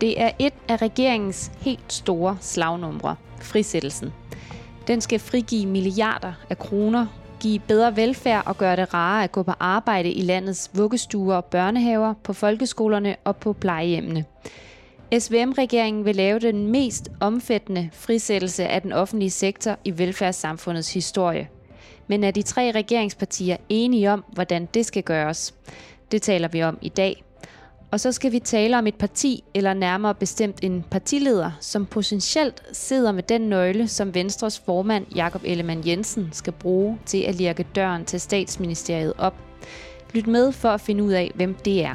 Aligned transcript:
Det 0.00 0.20
er 0.20 0.30
et 0.38 0.54
af 0.68 0.82
regeringens 0.82 1.52
helt 1.60 1.92
store 1.92 2.38
slagnumre, 2.40 3.16
frisættelsen. 3.40 4.12
Den 4.86 5.00
skal 5.00 5.18
frigive 5.18 5.66
milliarder 5.66 6.32
af 6.50 6.58
kroner, 6.58 7.06
give 7.40 7.58
bedre 7.58 7.96
velfærd 7.96 8.42
og 8.46 8.58
gøre 8.58 8.76
det 8.76 8.94
rarere 8.94 9.24
at 9.24 9.32
gå 9.32 9.42
på 9.42 9.52
arbejde 9.60 10.12
i 10.12 10.22
landets 10.22 10.70
vuggestuer 10.74 11.36
og 11.36 11.44
børnehaver, 11.44 12.14
på 12.24 12.32
folkeskolerne 12.32 13.16
og 13.24 13.36
på 13.36 13.52
plejehjemmene. 13.52 14.24
SVM-regeringen 15.18 16.04
vil 16.04 16.16
lave 16.16 16.38
den 16.38 16.68
mest 16.68 17.08
omfattende 17.20 17.90
frisættelse 17.92 18.66
af 18.66 18.82
den 18.82 18.92
offentlige 18.92 19.30
sektor 19.30 19.76
i 19.84 19.98
velfærdssamfundets 19.98 20.94
historie. 20.94 21.48
Men 22.06 22.24
er 22.24 22.30
de 22.30 22.42
tre 22.42 22.72
regeringspartier 22.72 23.56
enige 23.68 24.12
om, 24.12 24.24
hvordan 24.32 24.68
det 24.74 24.86
skal 24.86 25.02
gøres? 25.02 25.54
Det 26.12 26.22
taler 26.22 26.48
vi 26.48 26.62
om 26.62 26.78
i 26.82 26.88
dag. 26.88 27.24
Og 27.92 28.00
så 28.00 28.12
skal 28.12 28.32
vi 28.32 28.38
tale 28.38 28.78
om 28.78 28.86
et 28.86 28.94
parti, 28.94 29.44
eller 29.54 29.74
nærmere 29.74 30.14
bestemt 30.14 30.58
en 30.62 30.84
partileder, 30.90 31.50
som 31.60 31.86
potentielt 31.86 32.62
sidder 32.72 33.12
med 33.12 33.22
den 33.22 33.40
nøgle, 33.40 33.88
som 33.88 34.14
Venstres 34.14 34.58
formand 34.58 35.06
Jakob 35.14 35.42
Ellemann 35.44 35.86
Jensen 35.86 36.28
skal 36.32 36.52
bruge 36.52 36.98
til 37.06 37.18
at 37.22 37.34
lirke 37.34 37.66
døren 37.74 38.04
til 38.04 38.20
statsministeriet 38.20 39.12
op. 39.18 39.34
Lyt 40.14 40.26
med 40.26 40.52
for 40.52 40.68
at 40.68 40.80
finde 40.80 41.04
ud 41.04 41.12
af, 41.12 41.32
hvem 41.34 41.54
det 41.54 41.84
er. 41.84 41.94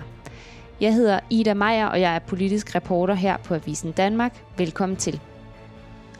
Jeg 0.82 0.94
hedder 0.94 1.20
Ida 1.30 1.54
Meier, 1.54 1.86
og 1.86 2.02
jeg 2.02 2.16
er 2.16 2.20
politisk 2.20 2.76
reporter 2.76 3.14
her 3.14 3.38
på 3.38 3.54
Avisen 3.54 3.92
Danmark. 3.92 4.44
Velkommen 4.58 4.98
til. 4.98 5.20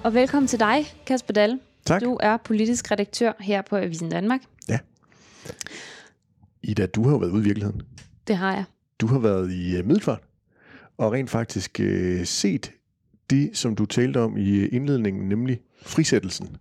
Og 0.04 0.14
velkommen 0.14 0.48
til 0.48 0.60
dig, 0.60 0.86
Kasper 1.06 1.34
Dahl. 1.34 1.60
Tak. 1.86 2.02
Du 2.02 2.18
er 2.22 2.38
politisk 2.38 2.92
redaktør 2.92 3.32
her 3.40 3.62
på 3.62 3.76
Avisen 3.76 4.10
Danmark. 4.10 4.42
Ja. 4.70 4.80
Ida, 6.64 6.86
du 6.86 7.04
har 7.04 7.12
jo 7.12 7.18
været 7.18 7.32
ude 7.32 7.42
i 7.42 7.44
virkeligheden. 7.44 7.82
Det 8.28 8.38
har 8.38 8.54
jeg. 8.54 8.64
Du 9.02 9.08
har 9.08 9.20
været 9.20 9.52
i 9.52 9.80
uh, 9.80 9.86
Middelfart, 9.86 10.22
og 10.98 11.12
rent 11.12 11.30
faktisk 11.30 11.82
uh, 11.84 12.24
set 12.24 12.72
det, 13.30 13.50
som 13.54 13.76
du 13.76 13.86
talte 13.86 14.18
om 14.20 14.38
i 14.38 14.58
øh, 14.58 14.70
indledningen, 14.72 15.30
nemlig 15.30 15.60
frisættelsen. 15.82 16.58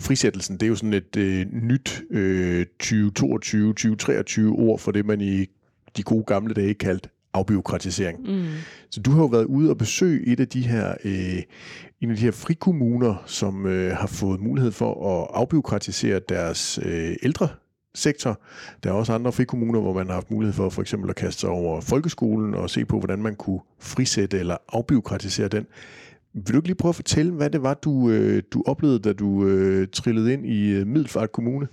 Frisættelsen, 0.00 0.56
det 0.56 0.62
er 0.62 0.68
jo 0.68 0.76
sådan 0.76 0.92
et 0.92 1.16
uh, 1.16 1.22
nyt 1.62 2.02
uh, 2.10 2.62
2022-2023 2.82 4.60
ord 4.60 4.78
for 4.78 4.92
det, 4.92 5.06
man 5.06 5.20
i 5.20 5.46
de 5.96 6.02
gode 6.02 6.24
gamle 6.24 6.54
dage 6.54 6.74
kaldte 6.74 7.08
afbiokratisering. 7.32 8.20
Mm. 8.20 8.46
Så 8.90 9.00
du 9.00 9.10
har 9.10 9.22
jo 9.22 9.26
været 9.26 9.44
ude 9.44 9.70
og 9.70 9.78
besøge 9.78 10.26
et 10.26 10.40
af 10.40 10.48
de 10.48 10.60
her, 10.60 10.94
øh, 11.04 11.42
en 12.00 12.10
af 12.10 12.16
de 12.16 12.22
her 12.22 12.30
frikommuner, 12.30 13.22
som 13.26 13.66
øh, 13.66 13.96
har 13.96 14.06
fået 14.06 14.40
mulighed 14.40 14.72
for 14.72 15.20
at 15.20 15.28
afbiokratisere 15.34 16.20
deres 16.28 16.78
øh, 16.82 17.16
ældre 17.22 17.48
sektor. 17.94 18.40
Der 18.82 18.90
er 18.90 18.94
også 18.94 19.12
andre 19.12 19.32
frikommuner, 19.32 19.80
hvor 19.80 19.92
man 19.92 20.06
har 20.06 20.14
haft 20.14 20.30
mulighed 20.30 20.52
for 20.52 20.68
for 20.68 20.82
eksempel 20.82 21.10
at 21.10 21.16
kaste 21.16 21.40
sig 21.40 21.50
over 21.50 21.80
folkeskolen 21.80 22.54
og 22.54 22.70
se 22.70 22.84
på, 22.84 22.98
hvordan 22.98 23.22
man 23.22 23.36
kunne 23.36 23.60
frisætte 23.80 24.38
eller 24.38 24.56
afbiokratisere 24.68 25.48
den. 25.48 25.66
Vil 26.32 26.52
du 26.52 26.58
ikke 26.58 26.68
lige 26.68 26.76
prøve 26.76 26.90
at 26.90 26.96
fortælle, 26.96 27.32
hvad 27.32 27.50
det 27.50 27.62
var, 27.62 27.74
du, 27.74 28.10
øh, 28.10 28.42
du 28.50 28.62
oplevede, 28.66 28.98
da 28.98 29.12
du 29.12 29.46
øh, 29.46 29.88
trillede 29.92 30.32
ind 30.32 30.46
i 30.46 30.70
øh, 30.70 30.86
Middelfart 30.86 31.32
Kommune? 31.32 31.68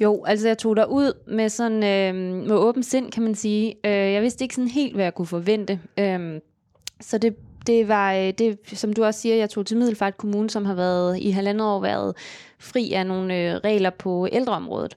Jo, 0.00 0.24
altså 0.24 0.48
jeg 0.48 0.58
tog 0.58 0.76
der 0.76 0.84
ud 0.84 1.12
med 1.26 1.48
sådan 1.48 1.76
øh, 1.84 2.44
med 2.48 2.56
åben 2.56 2.82
sind, 2.82 3.10
kan 3.10 3.22
man 3.22 3.34
sige. 3.34 3.74
Øh, 3.84 3.92
jeg 3.92 4.22
vidste 4.22 4.44
ikke 4.44 4.54
sådan 4.54 4.68
helt, 4.68 4.94
hvad 4.94 5.04
jeg 5.04 5.14
kunne 5.14 5.26
forvente. 5.26 5.80
Øh, 5.98 6.40
så 7.00 7.18
det, 7.18 7.36
det 7.66 7.88
var, 7.88 8.14
øh, 8.14 8.32
det, 8.38 8.58
som 8.66 8.92
du 8.92 9.04
også 9.04 9.20
siger, 9.20 9.36
jeg 9.36 9.50
tog 9.50 9.66
til 9.66 9.76
Middelfart 9.76 10.16
Kommune, 10.16 10.50
som 10.50 10.64
har 10.64 10.74
været 10.74 11.18
i 11.18 11.30
halvandet 11.30 11.66
år 11.66 11.80
været 11.80 12.16
fri 12.58 12.92
af 12.92 13.06
nogle 13.06 13.38
øh, 13.38 13.54
regler 13.54 13.90
på 13.90 14.28
ældreområdet. 14.32 14.96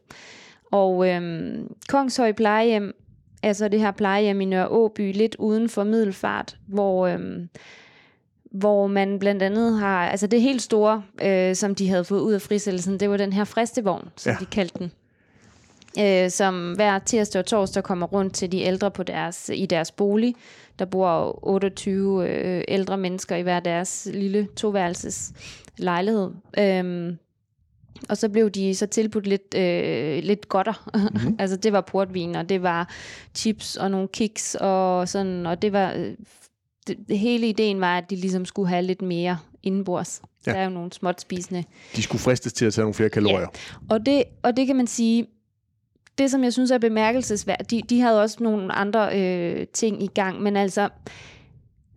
Og 0.75 1.09
øh, 1.09 1.55
Kongshøj 1.89 2.31
plejehjem, 2.31 2.95
altså 3.43 3.67
det 3.67 3.79
her 3.79 3.91
plejehjem 3.91 4.41
i 4.41 4.45
Nørre 4.45 4.67
Åby, 4.67 5.13
lidt 5.13 5.35
uden 5.39 5.69
for 5.69 5.83
Middelfart, 5.83 6.57
hvor... 6.67 7.07
Øh, 7.07 7.19
hvor 8.51 8.87
man 8.87 9.19
blandt 9.19 9.43
andet 9.43 9.79
har, 9.79 10.07
altså 10.09 10.27
det 10.27 10.41
helt 10.41 10.61
store, 10.61 11.03
øh, 11.23 11.55
som 11.55 11.75
de 11.75 11.89
havde 11.89 12.03
fået 12.03 12.19
ud 12.21 12.33
af 12.33 12.41
frisættelsen, 12.41 12.99
det 12.99 13.09
var 13.09 13.17
den 13.17 13.33
her 13.33 13.43
fristevogn, 13.43 14.09
som 14.15 14.31
ja. 14.31 14.37
de 14.39 14.45
kaldte 14.45 14.79
den. 14.79 14.91
Øh, 15.99 16.29
som 16.29 16.73
hver 16.73 16.99
tirsdag 16.99 17.39
og 17.39 17.45
torsdag 17.45 17.83
kommer 17.83 18.07
rundt 18.07 18.33
til 18.33 18.51
de 18.51 18.61
ældre 18.61 18.91
på 18.91 19.03
deres, 19.03 19.51
i 19.53 19.65
deres 19.65 19.91
bolig. 19.91 20.35
Der 20.79 20.85
bor 20.85 21.39
28 21.47 22.29
øh, 22.29 22.63
ældre 22.67 22.97
mennesker 22.97 23.35
i 23.35 23.41
hver 23.41 23.59
deres 23.59 24.07
lille 24.13 24.47
toværelses 24.55 25.33
lejlighed. 25.77 26.31
Øhm, 26.59 27.17
og 28.09 28.17
så 28.17 28.29
blev 28.29 28.49
de 28.49 28.75
så 28.75 28.85
tilbudt 28.85 29.27
lidt, 29.27 29.55
øh, 29.55 30.23
lidt 30.23 30.49
godter. 30.49 30.89
Mm-hmm. 30.93 31.35
altså 31.41 31.57
det 31.57 31.73
var 31.73 31.81
portvin, 31.81 32.35
og 32.35 32.49
det 32.49 32.63
var 32.63 32.89
chips 33.35 33.75
og 33.75 33.91
nogle 33.91 34.07
kiks, 34.07 34.57
og 34.59 35.09
sådan, 35.09 35.45
og 35.45 35.61
det 35.61 35.73
var 35.73 35.93
øh, 35.93 36.13
det, 36.87 36.97
det 37.07 37.19
hele 37.19 37.49
ideen 37.49 37.81
var, 37.81 37.97
at 37.97 38.09
de 38.09 38.15
ligesom 38.15 38.45
skulle 38.45 38.69
have 38.69 38.81
lidt 38.81 39.01
mere 39.01 39.37
indenbords. 39.63 40.21
Ja. 40.47 40.51
Der 40.51 40.57
er 40.57 40.63
jo 40.63 40.69
nogle 40.69 40.93
småt 40.93 41.21
spisende. 41.21 41.63
De 41.95 42.01
skulle 42.01 42.21
fristes 42.21 42.53
til 42.53 42.65
at 42.65 42.73
tage 42.73 42.83
nogle 42.83 42.93
flere 42.93 43.09
kalorier. 43.09 43.39
Ja. 43.39 43.47
Og, 43.89 44.05
det, 44.05 44.23
og 44.43 44.57
det 44.57 44.67
kan 44.67 44.75
man 44.75 44.87
sige, 44.87 45.27
det 46.17 46.31
som 46.31 46.43
jeg 46.43 46.53
synes 46.53 46.71
er 46.71 46.77
bemærkelsesværdigt, 46.77 47.71
de, 47.71 47.81
de 47.95 48.01
havde 48.01 48.21
også 48.21 48.37
nogle 48.39 48.73
andre 48.73 49.19
øh, 49.19 49.67
ting 49.73 50.03
i 50.03 50.07
gang, 50.07 50.41
men 50.41 50.57
altså, 50.57 50.89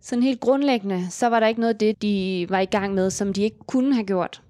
sådan 0.01 0.23
helt 0.23 0.39
grundlæggende, 0.39 1.07
så 1.09 1.27
var 1.27 1.39
der 1.39 1.47
ikke 1.47 1.59
noget 1.59 1.73
af 1.73 1.79
det, 1.79 2.01
de 2.01 2.45
var 2.49 2.59
i 2.59 2.65
gang 2.65 2.93
med, 2.93 3.09
som 3.09 3.33
de 3.33 3.43
ikke 3.43 3.57
kunne 3.67 3.93
have 3.93 4.05
gjort. 4.05 4.41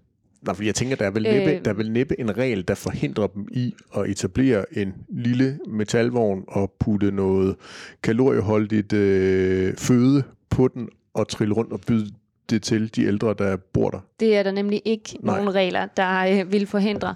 Nej, 0.42 0.56
for 0.56 0.64
jeg 0.64 0.76
tænker, 0.76 0.96
der 0.96 1.06
er, 1.06 1.12
vel 1.12 1.24
næppe, 1.24 1.52
øh, 1.52 1.66
der 1.66 1.72
er 1.72 1.76
vel 1.76 1.92
næppe 1.92 2.20
en 2.20 2.38
regel, 2.38 2.68
der 2.68 2.76
forhindrer 2.76 3.28
dem 3.28 3.48
i 3.52 3.74
at 3.98 4.10
etablere 4.10 4.78
en 4.78 4.94
lille 5.10 5.60
metalvogn 5.68 6.44
og 6.48 6.72
putte 6.80 7.12
noget 7.12 7.56
kalorieholdigt 8.04 8.94
øh, 8.94 9.74
føde 9.78 10.24
på 10.50 10.68
den 10.68 10.90
og 11.14 11.28
trille 11.28 11.54
rundt 11.54 11.74
og 11.74 11.82
byde 11.88 12.12
det 12.50 12.64
til 12.64 12.96
de 12.96 13.06
ældre, 13.06 13.36
der 13.38 13.58
bor 13.58 13.90
der. 13.90 14.00
Det 14.20 14.38
er 14.38 14.44
der 14.44 14.52
nemlig 14.52 14.82
ikke 14.86 15.18
Nej. 15.20 15.38
nogen 15.38 15.56
regler, 15.56 15.86
der 15.86 16.42
øh, 16.42 16.52
vil 16.52 16.68
forhindre. 16.68 17.16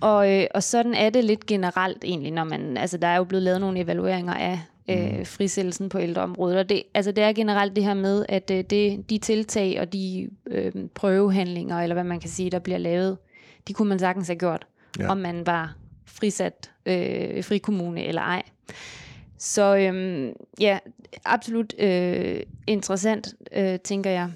Og, 0.00 0.32
øh, 0.32 0.46
og 0.54 0.62
sådan 0.62 0.94
er 0.94 1.10
det 1.10 1.24
lidt 1.24 1.46
generelt 1.46 2.04
egentlig, 2.04 2.32
når 2.32 2.44
man, 2.44 2.76
altså 2.76 2.96
der 2.96 3.08
er 3.08 3.16
jo 3.16 3.24
blevet 3.24 3.42
lavet 3.42 3.60
nogle 3.60 3.80
evalueringer 3.80 4.34
af 4.34 4.60
øh, 4.90 5.18
mm. 5.18 5.24
frisættelsen 5.24 5.88
på 5.88 5.98
ældreområdet. 5.98 6.58
Og 6.58 6.68
det, 6.68 6.82
altså 6.94 7.12
det 7.12 7.24
er 7.24 7.32
generelt 7.32 7.76
det 7.76 7.84
her 7.84 7.94
med, 7.94 8.26
at 8.28 8.50
øh, 8.50 8.64
det, 8.70 9.10
de 9.10 9.18
tiltag 9.18 9.80
og 9.80 9.92
de 9.92 10.30
øh, 10.46 10.72
prøvehandlinger, 10.94 11.76
eller 11.76 11.94
hvad 11.94 12.04
man 12.04 12.20
kan 12.20 12.30
sige, 12.30 12.50
der 12.50 12.58
bliver 12.58 12.78
lavet, 12.78 13.18
de 13.68 13.72
kunne 13.72 13.88
man 13.88 13.98
sagtens 13.98 14.28
have 14.28 14.38
gjort, 14.38 14.66
ja. 14.98 15.08
om 15.08 15.16
man 15.16 15.46
var 15.46 15.76
frisat 16.04 16.70
øh, 16.86 17.44
frikommune 17.44 18.04
eller 18.04 18.22
ej. 18.22 18.42
Så 19.38 19.76
øhm, 19.76 20.32
ja, 20.60 20.78
absolut 21.24 21.74
øh, 21.78 22.40
interessant, 22.66 23.34
øh, 23.52 23.78
tænker 23.78 24.10
jeg. 24.10 24.30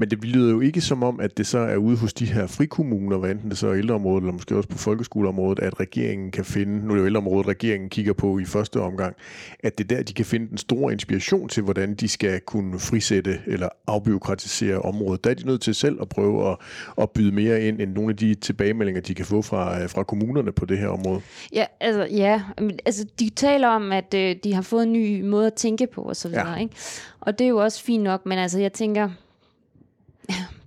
Men 0.00 0.10
det 0.10 0.24
lyder 0.24 0.50
jo 0.50 0.60
ikke 0.60 0.80
som 0.80 1.02
om, 1.02 1.20
at 1.20 1.38
det 1.38 1.46
så 1.46 1.58
er 1.58 1.76
ude 1.76 1.96
hos 1.96 2.12
de 2.12 2.26
her 2.26 2.46
frikommuner, 2.46 3.18
hvad 3.18 3.30
enten 3.30 3.50
det 3.50 3.58
så 3.58 3.68
er 3.68 3.74
ældreområdet, 3.74 4.22
eller 4.22 4.32
måske 4.32 4.56
også 4.56 4.68
på 4.68 4.78
folkeskoleområdet, 4.78 5.58
at 5.58 5.80
regeringen 5.80 6.30
kan 6.30 6.44
finde, 6.44 6.86
nu 6.86 6.90
er 6.90 6.94
det 6.94 7.00
jo 7.00 7.06
ældreområdet, 7.06 7.48
regeringen 7.48 7.90
kigger 7.90 8.12
på 8.12 8.38
i 8.38 8.44
første 8.44 8.80
omgang, 8.80 9.16
at 9.60 9.78
det 9.78 9.92
er 9.92 9.96
der, 9.96 10.02
de 10.02 10.12
kan 10.12 10.24
finde 10.24 10.48
den 10.48 10.58
store 10.58 10.92
inspiration 10.92 11.48
til, 11.48 11.62
hvordan 11.62 11.94
de 11.94 12.08
skal 12.08 12.40
kunne 12.40 12.78
frisætte 12.78 13.40
eller 13.46 13.68
afbiokratisere 13.86 14.78
området. 14.78 15.24
Der 15.24 15.30
er 15.30 15.34
de 15.34 15.46
nødt 15.46 15.60
til 15.60 15.74
selv 15.74 15.98
at 16.00 16.08
prøve 16.08 16.50
at, 16.50 16.56
at 17.02 17.10
byde 17.10 17.32
mere 17.32 17.62
ind, 17.62 17.80
end 17.80 17.92
nogle 17.92 18.10
af 18.10 18.16
de 18.16 18.34
tilbagemeldinger, 18.34 19.00
de 19.00 19.14
kan 19.14 19.24
få 19.24 19.42
fra, 19.42 19.86
fra 19.86 20.02
kommunerne 20.02 20.52
på 20.52 20.64
det 20.64 20.78
her 20.78 20.88
område. 20.88 21.20
Ja, 21.52 21.64
altså, 21.80 22.06
ja. 22.10 22.42
altså 22.86 23.06
de 23.18 23.30
taler 23.30 23.68
om, 23.68 23.92
at 23.92 24.14
øh, 24.14 24.36
de 24.44 24.54
har 24.54 24.62
fået 24.62 24.82
en 24.82 24.92
ny 24.92 25.22
måde 25.22 25.46
at 25.46 25.54
tænke 25.54 25.86
på 25.86 26.02
osv., 26.02 26.30
ja. 26.30 26.56
ikke? 26.56 26.74
Og 27.20 27.38
det 27.38 27.44
er 27.44 27.48
jo 27.48 27.56
også 27.56 27.84
fint 27.84 28.02
nok, 28.02 28.26
men 28.26 28.38
altså 28.38 28.58
jeg 28.58 28.72
tænker, 28.72 29.10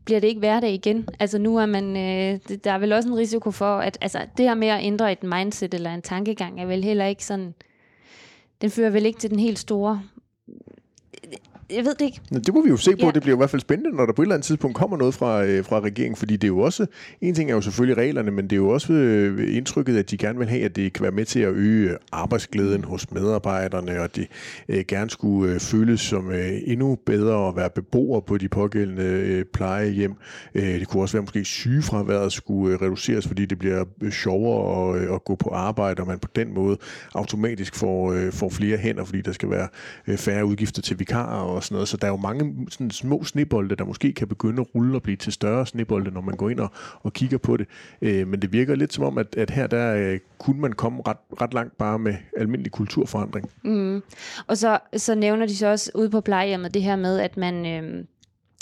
bliver 0.05 0.19
det 0.19 0.27
ikke 0.27 0.39
hverdag 0.39 0.73
igen? 0.73 1.09
Altså 1.19 1.37
nu 1.37 1.57
er 1.57 1.65
man, 1.65 1.97
øh, 1.97 2.57
der 2.63 2.71
er 2.71 2.77
vel 2.77 2.93
også 2.93 3.09
en 3.09 3.17
risiko 3.17 3.51
for, 3.51 3.77
at 3.77 3.97
altså, 4.01 4.19
det 4.37 4.45
her 4.45 4.55
med 4.55 4.67
at 4.67 4.83
ændre 4.83 5.11
et 5.11 5.23
mindset 5.23 5.73
eller 5.73 5.93
en 5.93 6.01
tankegang 6.01 6.61
er 6.61 6.65
vel 6.65 6.83
heller 6.83 7.05
ikke 7.05 7.25
sådan, 7.25 7.53
den 8.61 8.69
fører 8.69 8.89
vel 8.89 9.05
ikke 9.05 9.19
til 9.19 9.29
den 9.29 9.39
helt 9.39 9.59
store 9.59 10.03
jeg 11.75 11.85
ved 11.85 11.95
det 11.95 12.05
ikke. 12.05 12.21
Det 12.29 12.53
må 12.53 12.63
vi 12.63 12.69
jo 12.69 12.77
se 12.77 12.91
på. 12.91 13.05
Ja. 13.05 13.11
Det 13.11 13.21
bliver 13.21 13.35
i 13.35 13.37
hvert 13.37 13.49
fald 13.49 13.61
spændende, 13.61 13.95
når 13.97 14.05
der 14.05 14.13
på 14.13 14.21
et 14.21 14.25
eller 14.25 14.35
andet 14.35 14.45
tidspunkt 14.45 14.77
kommer 14.77 14.97
noget 14.97 15.13
fra, 15.13 15.43
øh, 15.45 15.65
fra 15.65 15.79
regeringen, 15.79 16.15
fordi 16.15 16.33
det 16.33 16.43
er 16.43 16.47
jo 16.47 16.59
også, 16.59 16.85
en 17.21 17.35
ting 17.35 17.51
er 17.51 17.55
jo 17.55 17.61
selvfølgelig 17.61 17.97
reglerne, 17.97 18.31
men 18.31 18.43
det 18.43 18.51
er 18.51 18.57
jo 18.57 18.69
også 18.69 18.93
øh, 18.93 19.55
indtrykket, 19.55 19.97
at 19.97 20.11
de 20.11 20.17
gerne 20.17 20.39
vil 20.39 20.47
have, 20.47 20.63
at 20.65 20.75
det 20.75 20.93
kan 20.93 21.03
være 21.03 21.11
med 21.11 21.25
til 21.25 21.39
at 21.39 21.53
øge 21.53 21.97
arbejdsglæden 22.11 22.83
hos 22.83 23.11
medarbejderne, 23.11 24.01
og 24.01 24.15
de 24.15 24.27
øh, 24.69 24.83
gerne 24.87 25.09
skulle 25.09 25.53
øh, 25.53 25.59
føles 25.59 26.01
som 26.01 26.31
øh, 26.31 26.51
endnu 26.65 26.97
bedre 27.05 27.47
at 27.47 27.55
være 27.55 27.69
beboere 27.69 28.21
på 28.21 28.37
de 28.37 28.49
pågældende 28.49 29.03
øh, 29.03 29.45
plejehjem. 29.45 30.13
Øh, 30.55 30.63
det 30.63 30.87
kunne 30.87 31.03
også 31.03 31.17
være 31.17 31.21
måske 31.21 31.45
sygefraværet 31.45 32.31
skulle 32.31 32.75
øh, 32.75 32.81
reduceres, 32.81 33.27
fordi 33.27 33.45
det 33.45 33.59
bliver 33.59 33.85
øh, 34.01 34.11
sjovere 34.11 34.95
at, 34.95 35.01
øh, 35.01 35.15
at 35.15 35.23
gå 35.23 35.35
på 35.35 35.49
arbejde, 35.49 36.01
og 36.01 36.07
man 36.07 36.19
på 36.19 36.27
den 36.35 36.53
måde 36.53 36.77
automatisk 37.15 37.75
får, 37.75 38.13
øh, 38.13 38.31
får 38.31 38.49
flere 38.49 38.77
hænder, 38.77 39.03
fordi 39.03 39.21
der 39.21 39.31
skal 39.31 39.49
være 39.49 39.67
øh, 40.07 40.17
færre 40.17 40.45
udgifter 40.45 40.81
til 40.81 40.99
vikarer 40.99 41.41
og 41.41 41.60
og 41.61 41.65
sådan 41.65 41.75
noget. 41.75 41.87
Så 41.87 41.97
der 41.97 42.07
er 42.07 42.11
jo 42.11 42.17
mange 42.17 42.67
sådan 42.69 42.91
små 42.91 43.23
snebolde, 43.23 43.75
der 43.75 43.85
måske 43.85 44.13
kan 44.13 44.27
begynde 44.27 44.61
at 44.61 44.75
rulle 44.75 44.95
og 44.95 45.03
blive 45.03 45.17
til 45.17 45.33
større 45.33 45.65
snebolde, 45.65 46.11
når 46.11 46.21
man 46.21 46.35
går 46.35 46.49
ind 46.49 46.59
og, 46.59 46.71
og 47.01 47.13
kigger 47.13 47.37
på 47.37 47.57
det. 47.57 47.67
Øh, 48.01 48.27
men 48.27 48.41
det 48.41 48.53
virker 48.53 48.75
lidt 48.75 48.93
som 48.93 49.03
om, 49.03 49.17
at, 49.17 49.35
at 49.37 49.49
her 49.49 49.67
der 49.67 49.95
øh, 49.95 50.19
kunne 50.37 50.61
man 50.61 50.73
komme 50.73 51.01
ret, 51.07 51.17
ret 51.41 51.53
langt 51.53 51.77
bare 51.77 51.99
med 51.99 52.15
almindelig 52.37 52.71
kulturforandring. 52.71 53.49
Mm. 53.63 54.01
Og 54.47 54.57
så, 54.57 54.79
så 54.97 55.15
nævner 55.15 55.45
de 55.45 55.55
så 55.55 55.67
også 55.67 55.91
ude 55.95 56.09
på 56.09 56.21
plejehjemmet 56.21 56.73
det 56.73 56.83
her 56.83 56.95
med, 56.95 57.19
at 57.19 57.37
man... 57.37 57.65
Øh, 57.65 58.05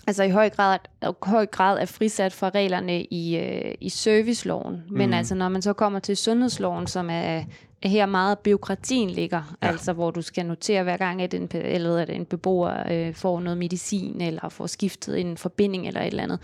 altså 0.10 0.24
i 0.24 0.30
høj 0.30 0.50
grad, 0.50 0.80
høj 1.24 1.46
grad 1.46 1.80
er 1.80 1.86
frisat 1.86 2.34
fra 2.34 2.50
reglerne 2.50 3.04
i, 3.04 3.38
øh, 3.38 3.76
i 3.82 3.90
serviceloven. 3.90 4.84
Men 4.92 5.10
mm. 5.10 5.14
altså 5.14 5.36
når 5.36 5.50
man 5.50 5.62
så 5.62 5.74
kommer 5.74 6.00
til 6.00 6.18
sundhedsloven, 6.18 6.88
som 6.88 7.10
er, 7.10 7.44
er 7.82 7.88
her 7.90 8.06
meget 8.06 8.40
byråkratien 8.40 9.10
ligger, 9.10 9.58
ja. 9.64 9.68
altså 9.68 9.94
hvor 9.94 10.12
du 10.12 10.22
skal 10.22 10.46
notere 10.46 10.84
hver 10.84 10.98
gang, 10.98 11.22
at 11.22 11.34
en, 11.34 11.50
eller 11.54 11.98
at 11.98 12.10
en 12.10 12.26
beboer 12.26 12.92
øh, 12.92 13.14
får 13.14 13.40
noget 13.40 13.58
medicin, 13.58 14.22
eller 14.22 14.50
får 14.50 14.68
skiftet 14.68 15.20
en 15.20 15.38
forbinding 15.38 15.88
eller 15.88 16.02
et 16.02 16.08
eller 16.08 16.24
andet. 16.24 16.40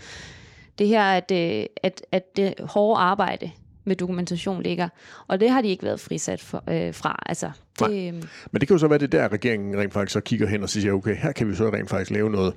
Det 0.78 0.88
her, 0.88 1.02
at, 1.02 1.30
øh, 1.30 1.66
at, 1.82 2.02
at 2.12 2.36
det 2.36 2.54
hårde 2.60 3.00
arbejde 3.00 3.50
med 3.84 3.96
dokumentation 3.96 4.62
ligger. 4.62 4.88
Og 5.26 5.40
det 5.40 5.50
har 5.50 5.62
de 5.62 5.68
ikke 5.68 5.82
været 5.82 6.00
frisat 6.00 6.40
for, 6.40 6.64
øh, 6.68 6.94
fra. 6.94 7.22
Altså, 7.26 7.50
det, 7.78 8.08
øh... 8.08 8.14
Men 8.50 8.60
det 8.60 8.68
kan 8.68 8.74
jo 8.74 8.78
så 8.78 8.88
være 8.88 8.98
det 8.98 9.12
der, 9.12 9.32
regeringen 9.32 9.80
rent 9.80 9.92
faktisk 9.92 10.12
så 10.12 10.20
kigger 10.20 10.46
hen 10.46 10.62
og 10.62 10.68
siger, 10.68 10.92
okay, 10.92 11.16
her 11.16 11.32
kan 11.32 11.48
vi 11.48 11.54
så 11.54 11.70
rent 11.72 11.90
faktisk 11.90 12.10
lave 12.10 12.30
noget 12.30 12.54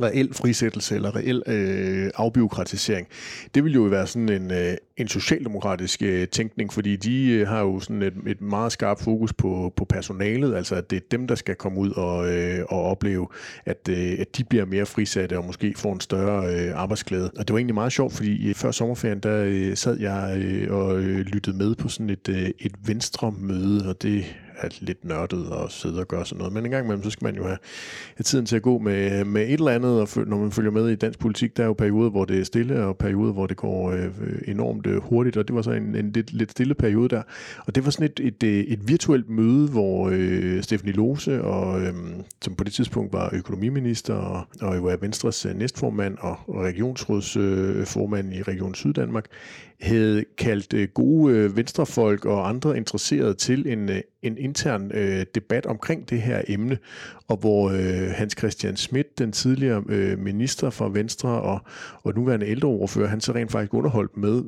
reel 0.00 0.34
frisættelse 0.34 0.94
eller 0.94 1.16
reel 1.16 1.42
øh, 1.46 2.10
afbiokratisering. 2.14 3.06
Det 3.54 3.64
vil 3.64 3.74
jo 3.74 3.82
være 3.82 4.06
sådan 4.06 4.28
en, 4.28 4.52
øh, 4.52 4.76
en 4.96 5.08
socialdemokratisk 5.08 6.02
øh, 6.02 6.28
tænkning, 6.28 6.72
fordi 6.72 6.96
de 6.96 7.30
øh, 7.30 7.48
har 7.48 7.60
jo 7.60 7.80
sådan 7.80 8.02
et, 8.02 8.14
et 8.26 8.40
meget 8.40 8.72
skarpt 8.72 9.02
fokus 9.02 9.32
på, 9.32 9.72
på 9.76 9.84
personalet, 9.84 10.54
altså 10.56 10.74
at 10.74 10.90
det 10.90 10.96
er 10.96 11.00
dem, 11.10 11.26
der 11.26 11.34
skal 11.34 11.54
komme 11.54 11.78
ud 11.78 11.90
og, 11.90 12.32
øh, 12.32 12.64
og 12.68 12.82
opleve, 12.82 13.28
at, 13.66 13.88
øh, 13.90 14.16
at 14.18 14.36
de 14.36 14.44
bliver 14.44 14.64
mere 14.64 14.86
frisatte 14.86 15.38
og 15.38 15.44
måske 15.44 15.74
får 15.76 15.92
en 15.92 16.00
større 16.00 16.54
øh, 16.54 16.72
arbejdsglæde. 16.74 17.30
Og 17.38 17.48
det 17.48 17.52
var 17.52 17.58
egentlig 17.58 17.74
meget 17.74 17.92
sjovt, 17.92 18.12
fordi 18.12 18.48
øh, 18.48 18.54
før 18.54 18.70
sommerferien, 18.70 19.20
der 19.20 19.44
øh, 19.46 19.76
sad 19.76 20.00
jeg 20.00 20.38
øh, 20.38 20.74
og 20.76 20.98
øh, 21.00 21.18
lyttede 21.18 21.56
med 21.56 21.74
på 21.74 21.88
sådan 21.88 22.10
et, 22.10 22.28
øh, 22.28 22.50
et 22.58 22.72
venstre-møde, 22.86 23.88
og 23.88 24.02
det 24.02 24.24
er 24.58 24.68
lidt 24.80 25.04
nørdet 25.04 25.48
og 25.48 25.70
sidde 25.70 26.00
og 26.00 26.08
gøre 26.08 26.26
sådan 26.26 26.38
noget. 26.38 26.52
Men 26.52 26.64
en 26.64 26.70
gang 26.70 26.84
imellem, 26.84 27.04
så 27.04 27.10
skal 27.10 27.24
man 27.24 27.36
jo 27.36 27.44
have, 27.44 27.58
tiden 28.24 28.46
til 28.46 28.56
at 28.56 28.62
gå 28.62 28.78
med, 28.78 29.24
med 29.24 29.42
et 29.42 29.52
eller 29.52 29.70
andet, 29.70 30.00
og 30.00 30.08
når 30.26 30.38
man 30.38 30.52
følger 30.52 30.70
med 30.70 30.88
i 30.88 30.94
dansk 30.94 31.18
politik, 31.18 31.56
der 31.56 31.62
er 31.62 31.66
jo 31.66 31.72
perioder, 31.72 32.10
hvor 32.10 32.24
det 32.24 32.40
er 32.40 32.44
stille, 32.44 32.84
og 32.84 32.96
perioder, 32.96 33.32
hvor 33.32 33.46
det 33.46 33.56
går 33.56 33.90
øh, 33.90 34.04
øh 34.04 34.38
enormt 34.46 34.86
øh, 34.86 35.02
hurtigt, 35.02 35.36
og 35.36 35.48
det 35.48 35.56
var 35.56 35.62
så 35.62 35.70
en, 35.70 35.94
en 35.94 36.12
lidt, 36.12 36.32
lidt 36.32 36.50
stille 36.50 36.74
periode 36.74 37.08
der. 37.08 37.22
Og 37.66 37.74
det 37.74 37.84
var 37.84 37.90
sådan 37.90 38.10
et, 38.16 38.20
et, 38.20 38.42
øh, 38.42 38.58
et, 38.58 38.88
virtuelt 38.88 39.28
møde, 39.30 39.68
hvor 39.68 40.10
øh, 40.12 40.62
Stefanie 40.62 40.94
Lose, 40.94 41.42
og, 41.42 41.80
øh, 41.80 41.94
som 42.42 42.54
på 42.54 42.64
det 42.64 42.72
tidspunkt 42.72 43.12
var 43.12 43.30
økonomiminister, 43.32 44.14
og, 44.14 44.46
og 44.60 44.84
var 44.84 44.96
Venstres 44.96 45.46
øh, 45.46 45.54
næstformand 45.54 46.18
og, 46.20 46.36
og 46.46 46.64
regionsrådsformand 46.64 48.32
øh, 48.32 48.38
i 48.38 48.42
Region 48.42 48.74
Syddanmark, 48.74 49.26
havde 49.80 50.24
kaldt 50.38 50.74
øh, 50.74 50.88
gode 50.94 51.34
øh, 51.34 51.56
venstrefolk 51.56 52.24
og 52.24 52.48
andre 52.48 52.76
interesserede 52.76 53.34
til 53.34 53.72
en, 53.72 53.90
øh, 53.90 54.00
en 54.22 54.38
intern 54.38 54.90
øh, 54.94 55.26
debat 55.34 55.66
omkring 55.66 56.10
det 56.10 56.22
her 56.22 56.42
emne, 56.48 56.78
og 57.28 57.36
hvor 57.36 57.70
øh, 57.70 58.10
Hans 58.14 58.34
Christian 58.38 58.76
Schmidt, 58.76 59.18
den 59.18 59.32
tidligere 59.32 59.84
øh, 59.88 60.18
minister 60.18 60.70
fra 60.70 60.88
Venstre 60.88 61.28
og, 61.28 61.60
og 62.02 62.14
nuværende 62.14 62.46
ældreordfører, 62.46 63.08
han 63.08 63.20
så 63.20 63.34
rent 63.34 63.52
faktisk 63.52 63.74
underholdt 63.74 64.16
med, 64.16 64.42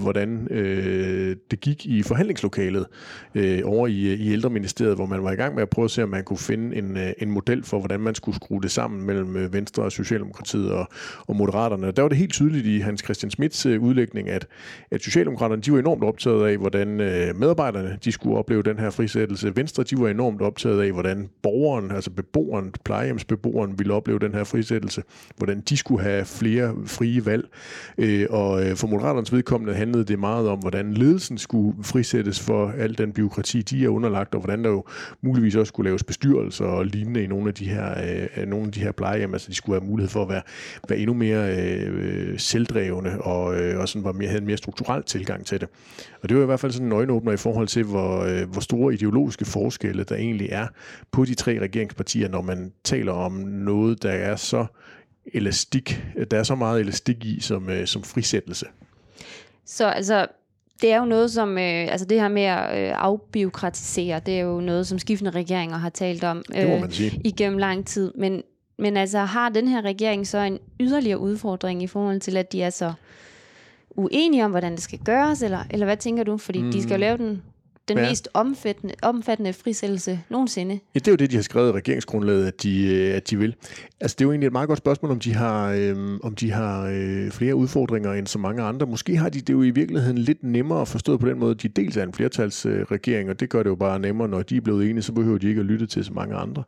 hvordan 0.00 0.48
øh, 0.50 1.36
det 1.50 1.60
gik 1.60 1.86
i 1.86 2.02
forhandlingslokalet 2.02 2.86
øh, 3.34 3.60
over 3.64 3.86
i, 3.86 4.14
i 4.14 4.32
ældreministeriet, 4.32 4.94
hvor 4.94 5.06
man 5.06 5.24
var 5.24 5.32
i 5.32 5.36
gang 5.36 5.54
med 5.54 5.62
at 5.62 5.70
prøve 5.70 5.84
at 5.84 5.90
se, 5.90 6.02
om 6.02 6.08
man 6.08 6.24
kunne 6.24 6.38
finde 6.38 6.76
en, 6.76 6.98
en 7.18 7.30
model 7.30 7.64
for, 7.64 7.78
hvordan 7.78 8.00
man 8.00 8.14
skulle 8.14 8.36
skrue 8.36 8.62
det 8.62 8.70
sammen 8.70 9.06
mellem 9.06 9.52
Venstre 9.52 9.82
og 9.82 9.92
Socialdemokratiet 9.92 10.72
og, 10.72 10.88
og 11.26 11.36
Moderaterne. 11.36 11.86
Og 11.86 11.96
der 11.96 12.02
var 12.02 12.08
det 12.08 12.18
helt 12.18 12.32
tydeligt 12.32 12.66
i 12.66 12.78
Hans 12.78 13.00
Christian 13.04 13.30
Schmidts 13.30 13.66
øh, 13.66 13.82
udlægning, 13.82 14.28
at, 14.28 14.46
at 14.90 15.02
Socialdemokraterne 15.02 15.62
de 15.62 15.72
var 15.72 15.78
enormt 15.78 16.04
optaget 16.04 16.46
af, 16.46 16.56
hvordan 16.56 17.00
øh, 17.00 17.36
medarbejderne 17.36 17.98
de 18.04 18.12
skulle 18.12 18.36
opleve 18.36 18.62
den 18.62 18.78
her 18.78 18.90
frisættelse. 18.90 19.56
Venstre 19.56 19.82
de 19.82 19.98
var 19.98 20.08
enormt 20.08 20.42
optaget 20.42 20.82
af, 20.82 20.92
hvordan 20.92 21.28
borgeren, 21.42 21.90
altså 21.90 22.10
beboeren, 22.10 22.74
plejehjemsbeboeren 22.84 23.78
ville 23.78 23.94
opleve 23.94 24.18
den 24.18 24.34
her 24.34 24.44
frisættelse, 24.44 25.02
hvordan 25.36 25.60
de 25.60 25.76
skulle 25.76 26.02
have 26.02 26.24
flere 26.24 26.74
frie 26.86 27.26
valg. 27.26 27.48
Øh, 27.98 28.26
og 28.30 28.66
øh, 28.66 28.76
for 28.76 28.86
Moderaternes 28.86 29.32
vedkommende 29.32 29.74
handlede 29.74 30.04
det 30.04 30.18
meget 30.18 30.48
om, 30.48 30.58
hvordan 30.58 30.94
ledelsen 30.94 31.38
skulle 31.38 31.84
frisættes 31.84 32.40
for 32.40 32.72
al 32.78 32.98
den 32.98 33.12
byråkrati, 33.12 33.62
de 33.62 33.84
er 33.84 33.88
underlagt, 33.88 34.34
og 34.34 34.40
hvordan 34.40 34.64
der 34.64 34.70
jo 34.70 34.84
muligvis 35.22 35.56
også 35.56 35.68
skulle 35.68 35.88
laves 35.88 36.04
bestyrelser 36.04 36.64
og 36.64 36.86
lignende 36.86 37.22
i 37.22 37.26
nogle 37.26 37.48
af 37.48 37.54
de 37.54 37.68
her, 37.68 37.94
øh, 38.36 38.46
nogle 38.46 38.66
af 38.66 38.72
de 38.72 38.80
her 38.80 38.92
plejehjem, 38.92 39.32
altså 39.32 39.48
de 39.50 39.54
skulle 39.54 39.80
have 39.80 39.88
mulighed 39.90 40.10
for 40.10 40.22
at 40.22 40.28
være, 40.28 40.42
være 40.88 40.98
endnu 40.98 41.14
mere 41.14 41.56
øh, 41.56 42.30
øh 42.30 42.38
selvdrevne 42.38 43.22
og, 43.22 43.60
øh, 43.60 43.80
og 43.80 43.88
sådan 43.88 44.04
var 44.04 44.12
mere, 44.12 44.28
havde 44.28 44.40
en 44.40 44.46
mere 44.46 44.56
strukturel 44.60 45.02
tilgang 45.02 45.46
til 45.46 45.60
det. 45.60 45.68
Og 46.22 46.28
det 46.28 46.36
var 46.36 46.42
i 46.42 46.46
hvert 46.46 46.60
fald 46.60 46.72
sådan 46.72 46.86
en 46.86 46.92
øjenåbner 46.92 47.32
i 47.32 47.36
forhold 47.36 47.68
til, 47.68 47.84
hvor, 47.84 48.20
øh, 48.20 48.50
hvor 48.50 48.60
store 48.60 48.94
ideologiske 48.94 49.44
forskelle 49.44 50.04
der 50.04 50.16
egentlig 50.16 50.48
er 50.52 50.66
på 51.10 51.24
de 51.24 51.34
tre 51.34 51.58
regeringspartier, 51.60 52.28
når 52.28 52.42
man 52.42 52.72
taler 52.84 53.12
om 53.12 53.32
noget, 53.32 54.02
der 54.02 54.10
er 54.10 54.36
så 54.36 54.66
elastik, 55.34 56.04
der 56.30 56.38
er 56.38 56.42
så 56.42 56.54
meget 56.54 56.80
elastik 56.80 57.24
i 57.24 57.40
som, 57.40 57.70
øh, 57.70 57.86
som 57.86 58.02
frisættelse. 58.02 58.66
Så 59.66 59.86
altså, 59.86 60.26
det 60.82 60.92
er 60.92 60.98
jo 60.98 61.04
noget, 61.04 61.30
som, 61.30 61.58
øh, 61.58 61.92
altså 61.92 62.06
det 62.06 62.20
her 62.20 62.28
med 62.28 62.42
at 62.42 62.78
øh, 62.78 62.92
afbiokratisere, 62.96 64.20
det 64.26 64.34
er 64.34 64.40
jo 64.40 64.60
noget, 64.60 64.86
som 64.86 64.98
skiftende 64.98 65.30
regeringer 65.30 65.76
har 65.76 65.88
talt 65.88 66.24
om 66.24 66.44
øh, 66.56 67.00
igennem 67.24 67.58
lang 67.58 67.86
tid. 67.86 68.12
Men, 68.14 68.42
men 68.78 68.96
altså 68.96 69.18
har 69.18 69.48
den 69.48 69.68
her 69.68 69.82
regering 69.82 70.26
så 70.26 70.38
en 70.38 70.58
yderligere 70.80 71.18
udfordring 71.18 71.82
i 71.82 71.86
forhold 71.86 72.20
til, 72.20 72.36
at 72.36 72.52
de 72.52 72.62
er 72.62 72.70
så 72.70 72.92
uenige 74.00 74.44
om, 74.44 74.50
hvordan 74.50 74.72
det 74.72 74.82
skal 74.82 74.98
gøres, 74.98 75.42
eller, 75.42 75.58
eller 75.70 75.86
hvad 75.86 75.96
tænker 75.96 76.24
du? 76.24 76.36
Fordi 76.36 76.62
mm. 76.62 76.72
de 76.72 76.82
skal 76.82 76.90
jo 76.90 76.96
mm. 76.96 77.00
lave 77.00 77.18
den 77.18 77.42
den 77.90 77.98
ja. 77.98 78.08
mest 78.08 78.28
omfattende, 78.34 78.94
omfattende 79.02 79.52
frisættelse 79.52 80.20
nogensinde. 80.28 80.78
Ja, 80.94 80.98
det 80.98 81.08
er 81.08 81.12
jo 81.12 81.16
det, 81.16 81.30
de 81.30 81.36
har 81.36 81.42
skrevet 81.42 81.68
i 81.68 81.72
regeringsgrundlaget, 81.72 82.46
at 82.46 82.62
de, 82.62 82.86
øh, 82.86 83.16
at 83.16 83.30
de 83.30 83.38
vil. 83.38 83.54
Altså, 84.00 84.14
det 84.18 84.24
er 84.24 84.26
jo 84.26 84.32
egentlig 84.32 84.46
et 84.46 84.52
meget 84.52 84.68
godt 84.68 84.78
spørgsmål, 84.78 85.10
om 85.10 85.18
de 85.20 85.34
har, 85.34 85.70
øh, 85.70 86.18
om 86.22 86.34
de 86.34 86.52
har 86.52 86.86
øh, 86.92 87.30
flere 87.30 87.54
udfordringer 87.54 88.12
end 88.12 88.26
så 88.26 88.38
mange 88.38 88.62
andre. 88.62 88.86
Måske 88.86 89.16
har 89.16 89.28
de 89.28 89.40
det 89.40 89.52
jo 89.52 89.62
i 89.62 89.70
virkeligheden 89.70 90.18
lidt 90.18 90.44
nemmere 90.44 90.86
forstået 90.86 91.20
på 91.20 91.28
den 91.28 91.38
måde, 91.38 91.50
at 91.50 91.62
de 91.62 91.68
dels 91.68 91.96
er 91.96 92.02
en 92.02 92.12
flertalsregering, 92.12 93.28
øh, 93.28 93.30
og 93.30 93.40
det 93.40 93.50
gør 93.50 93.62
det 93.62 93.70
jo 93.70 93.74
bare 93.74 93.98
nemmere, 93.98 94.28
når 94.28 94.42
de 94.42 94.56
er 94.56 94.60
blevet 94.60 94.90
enige, 94.90 95.02
så 95.02 95.12
behøver 95.12 95.38
de 95.38 95.48
ikke 95.48 95.60
at 95.60 95.66
lytte 95.66 95.86
til 95.86 96.04
så 96.04 96.12
mange 96.12 96.34
andre. 96.34 96.62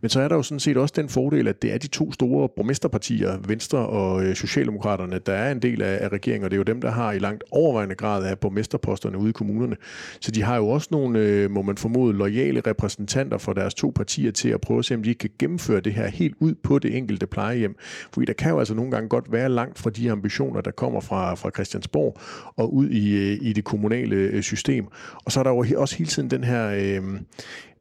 Men 0.00 0.08
så 0.08 0.20
er 0.20 0.28
der 0.28 0.36
jo 0.36 0.42
sådan 0.42 0.60
set 0.60 0.76
også 0.76 0.94
den 0.96 1.08
fordel, 1.08 1.48
at 1.48 1.62
det 1.62 1.72
er 1.72 1.78
de 1.78 1.86
to 1.86 2.12
store 2.12 2.48
borgmesterpartier, 2.56 3.38
Venstre 3.48 3.78
og 3.78 4.24
øh, 4.24 4.36
Socialdemokraterne, 4.36 5.18
der 5.18 5.32
er 5.32 5.52
en 5.52 5.62
del 5.62 5.82
af, 5.82 5.98
af 6.00 6.08
regeringen, 6.08 6.44
og 6.44 6.50
det 6.50 6.56
er 6.56 6.58
jo 6.58 6.64
dem, 6.64 6.80
der 6.80 6.90
har 6.90 7.12
i 7.12 7.18
langt 7.18 7.44
overvejende 7.50 7.94
grad 7.94 8.24
af 8.24 8.38
borgmesterposterne 8.38 9.18
ude 9.18 9.30
i 9.30 9.32
kommunerne. 9.32 9.76
Så 10.20 10.30
de 10.30 10.42
har 10.42 10.56
jo 10.56 10.63
også 10.68 10.88
nogle, 10.90 11.18
øh, 11.18 11.50
må 11.50 11.62
man 11.62 11.76
formode, 11.76 12.12
lojale 12.12 12.60
repræsentanter 12.66 13.38
for 13.38 13.52
deres 13.52 13.74
to 13.74 13.92
partier 13.94 14.30
til 14.32 14.48
at 14.48 14.60
prøve 14.60 14.78
at 14.78 14.84
se, 14.84 14.94
om 14.94 15.02
de 15.02 15.08
ikke 15.08 15.18
kan 15.18 15.30
gennemføre 15.38 15.80
det 15.80 15.92
her 15.92 16.06
helt 16.06 16.34
ud 16.40 16.54
på 16.54 16.78
det 16.78 16.96
enkelte 16.96 17.26
plejehjem. 17.26 17.76
Fordi 18.12 18.26
der 18.26 18.32
kan 18.32 18.50
jo 18.50 18.58
altså 18.58 18.74
nogle 18.74 18.90
gange 18.90 19.08
godt 19.08 19.32
være 19.32 19.48
langt 19.48 19.78
fra 19.78 19.90
de 19.90 20.10
ambitioner, 20.10 20.60
der 20.60 20.70
kommer 20.70 21.00
fra, 21.00 21.34
fra 21.34 21.50
Christiansborg 21.50 22.18
og 22.56 22.74
ud 22.74 22.88
i, 22.88 23.14
øh, 23.14 23.38
i 23.40 23.52
det 23.52 23.64
kommunale 23.64 24.16
øh, 24.16 24.42
system. 24.42 24.86
Og 25.24 25.32
så 25.32 25.40
er 25.40 25.44
der 25.44 25.50
jo 25.50 25.80
også 25.80 25.96
hele 25.96 26.10
tiden 26.10 26.30
den 26.30 26.44
her... 26.44 26.68
Øh, 26.68 27.20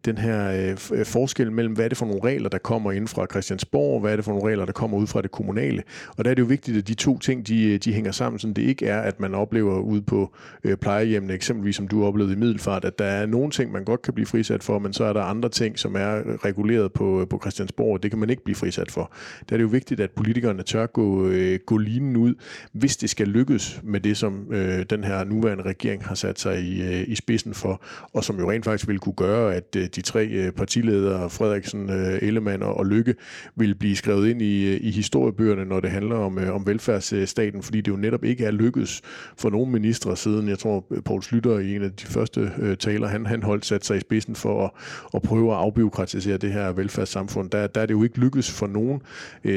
den 0.05 0.17
her 0.17 0.51
øh, 0.51 0.99
øh, 0.99 1.05
forskel 1.05 1.51
mellem, 1.51 1.73
hvad 1.73 1.85
er 1.85 1.89
det 1.89 1.97
for 1.97 2.05
nogle 2.05 2.23
regler, 2.23 2.49
der 2.49 2.57
kommer 2.57 2.91
ind 2.91 3.07
fra 3.07 3.25
Christiansborg, 3.31 4.01
hvad 4.01 4.11
er 4.11 4.15
det 4.15 4.25
for 4.25 4.31
nogle 4.31 4.49
regler, 4.49 4.65
der 4.65 4.71
kommer 4.71 4.97
ud 4.97 5.07
fra 5.07 5.21
det 5.21 5.31
kommunale. 5.31 5.83
Og 6.17 6.25
der 6.25 6.31
er 6.31 6.35
det 6.35 6.41
jo 6.41 6.47
vigtigt, 6.47 6.77
at 6.77 6.87
de 6.87 6.93
to 6.93 7.19
ting, 7.19 7.47
de, 7.47 7.73
øh, 7.73 7.79
de 7.79 7.93
hænger 7.93 8.11
sammen, 8.11 8.39
så 8.39 8.47
det 8.47 8.61
ikke 8.61 8.87
er, 8.87 9.01
at 9.01 9.19
man 9.19 9.35
oplever 9.35 9.79
ude 9.79 10.01
på 10.01 10.35
øh, 10.63 10.77
plejehjemmene, 10.77 11.33
eksempelvis 11.33 11.75
som 11.75 11.87
du 11.87 12.05
oplevede 12.05 12.33
i 12.33 12.37
Middelfart, 12.37 12.85
at 12.85 12.99
der 12.99 13.05
er 13.05 13.25
nogle 13.25 13.51
ting, 13.51 13.71
man 13.71 13.83
godt 13.83 14.01
kan 14.01 14.13
blive 14.13 14.25
frisat 14.25 14.63
for, 14.63 14.79
men 14.79 14.93
så 14.93 15.03
er 15.03 15.13
der 15.13 15.21
andre 15.21 15.49
ting, 15.49 15.79
som 15.79 15.95
er 15.95 16.17
øh, 16.17 16.35
reguleret 16.35 16.93
på, 16.93 17.27
på 17.29 17.39
Christiansborg, 17.39 17.93
og 17.93 18.03
det 18.03 18.11
kan 18.11 18.19
man 18.19 18.29
ikke 18.29 18.43
blive 18.43 18.55
frisat 18.55 18.91
for. 18.91 19.13
Der 19.49 19.55
er 19.55 19.57
det 19.57 19.63
jo 19.63 19.69
vigtigt, 19.69 19.99
at 19.99 20.11
politikerne 20.11 20.63
tør 20.63 20.85
gå, 20.85 21.27
øh, 21.27 21.59
gå 21.65 21.77
linen 21.77 22.17
ud, 22.17 22.33
hvis 22.71 22.97
det 22.97 23.09
skal 23.09 23.27
lykkes 23.27 23.81
med 23.83 23.99
det, 23.99 24.17
som 24.17 24.47
øh, 24.51 24.85
den 24.89 25.03
her 25.03 25.23
nuværende 25.23 25.63
regering 25.63 26.05
har 26.05 26.15
sat 26.15 26.39
sig 26.39 26.61
i, 26.61 26.81
øh, 26.81 27.07
i 27.07 27.15
spidsen 27.15 27.53
for, 27.53 27.81
og 28.13 28.23
som 28.23 28.39
jo 28.39 28.51
rent 28.51 28.65
faktisk 28.65 28.87
vil 28.87 28.99
kunne 28.99 29.15
gøre, 29.15 29.55
at 29.55 29.75
øh, 29.77 29.87
de 29.95 30.01
tre 30.01 30.27
øh, 30.27 30.51
partiledere, 30.51 31.29
Frederiksen, 31.29 31.89
øh, 31.89 32.19
Ellemann 32.21 32.63
og 32.63 32.85
Lykke, 32.85 33.15
vil 33.55 33.75
blive 33.75 33.95
skrevet 33.95 34.29
ind 34.29 34.41
i, 34.41 34.73
øh, 34.73 34.79
i 34.81 34.91
historiebøgerne, 34.91 35.65
når 35.65 35.79
det 35.79 35.89
handler 35.89 36.15
om, 36.15 36.37
om 36.37 36.67
velfærdsstaten, 36.67 37.63
fordi 37.63 37.81
det 37.81 37.91
jo 37.91 37.95
netop 37.95 38.23
ikke 38.23 38.45
er 38.45 38.51
lykkedes 38.51 39.01
for 39.37 39.49
nogen 39.49 39.71
ministre 39.71 40.17
siden, 40.17 40.49
jeg 40.49 40.59
tror, 40.59 40.85
Poul 41.05 41.23
Slytter 41.23 41.59
i 41.59 41.75
en 41.75 41.83
af 41.83 41.91
de 41.91 42.05
første 42.05 42.51
taler, 42.79 43.07
han, 43.07 43.25
han 43.25 43.43
holdt 43.43 43.65
sat 43.65 43.85
sig 43.85 43.97
i 43.97 43.99
spidsen 43.99 44.35
for 44.35 44.65
at, 44.65 44.71
at 45.13 45.21
prøve 45.21 45.51
at 45.51 45.57
afbiokratisere 45.57 46.37
det 46.37 46.53
her 46.53 46.71
velfærdssamfund. 46.71 47.49
Der, 47.49 47.67
der 47.67 47.81
er 47.81 47.85
det 47.85 47.93
jo 47.93 48.03
ikke 48.03 48.19
lykkedes 48.19 48.51
for 48.51 48.67
nogen 48.67 49.01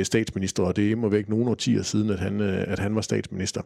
statsminister, 0.02 0.62
og 0.62 0.76
det 0.76 0.86
er 0.86 0.90
imod 0.90 1.10
væk 1.10 1.28
nogle 1.28 1.50
årtier 1.50 1.82
siden, 1.82 2.10
at 2.10 2.18
han, 2.18 2.40
at 2.40 2.78
han 2.78 2.94
var 2.94 3.00
statsminister. 3.00 3.62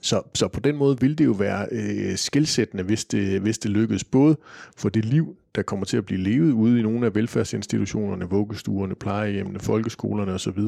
Så, 0.00 0.22
så 0.34 0.48
på 0.48 0.60
den 0.60 0.76
måde 0.76 1.00
ville 1.00 1.16
det 1.16 1.24
jo 1.24 1.32
være 1.32 1.66
øh, 1.72 2.16
skilsættende, 2.16 2.84
hvis 2.84 3.04
det, 3.04 3.40
hvis 3.40 3.58
det 3.58 3.70
lykkedes 3.70 4.04
både 4.04 4.36
for 4.76 4.88
det 4.88 5.04
liv, 5.04 5.36
der 5.54 5.62
kommer 5.62 5.86
til 5.86 5.96
at 5.96 6.06
blive 6.06 6.20
levet 6.20 6.52
ude 6.52 6.80
i 6.80 6.82
nogle 6.82 7.06
af 7.06 7.14
velfærdsinstitutionerne, 7.14 8.24
vuggestuerne, 8.30 8.94
plejehjemmene, 8.94 9.60
folkeskolerne 9.60 10.32
osv., 10.32 10.60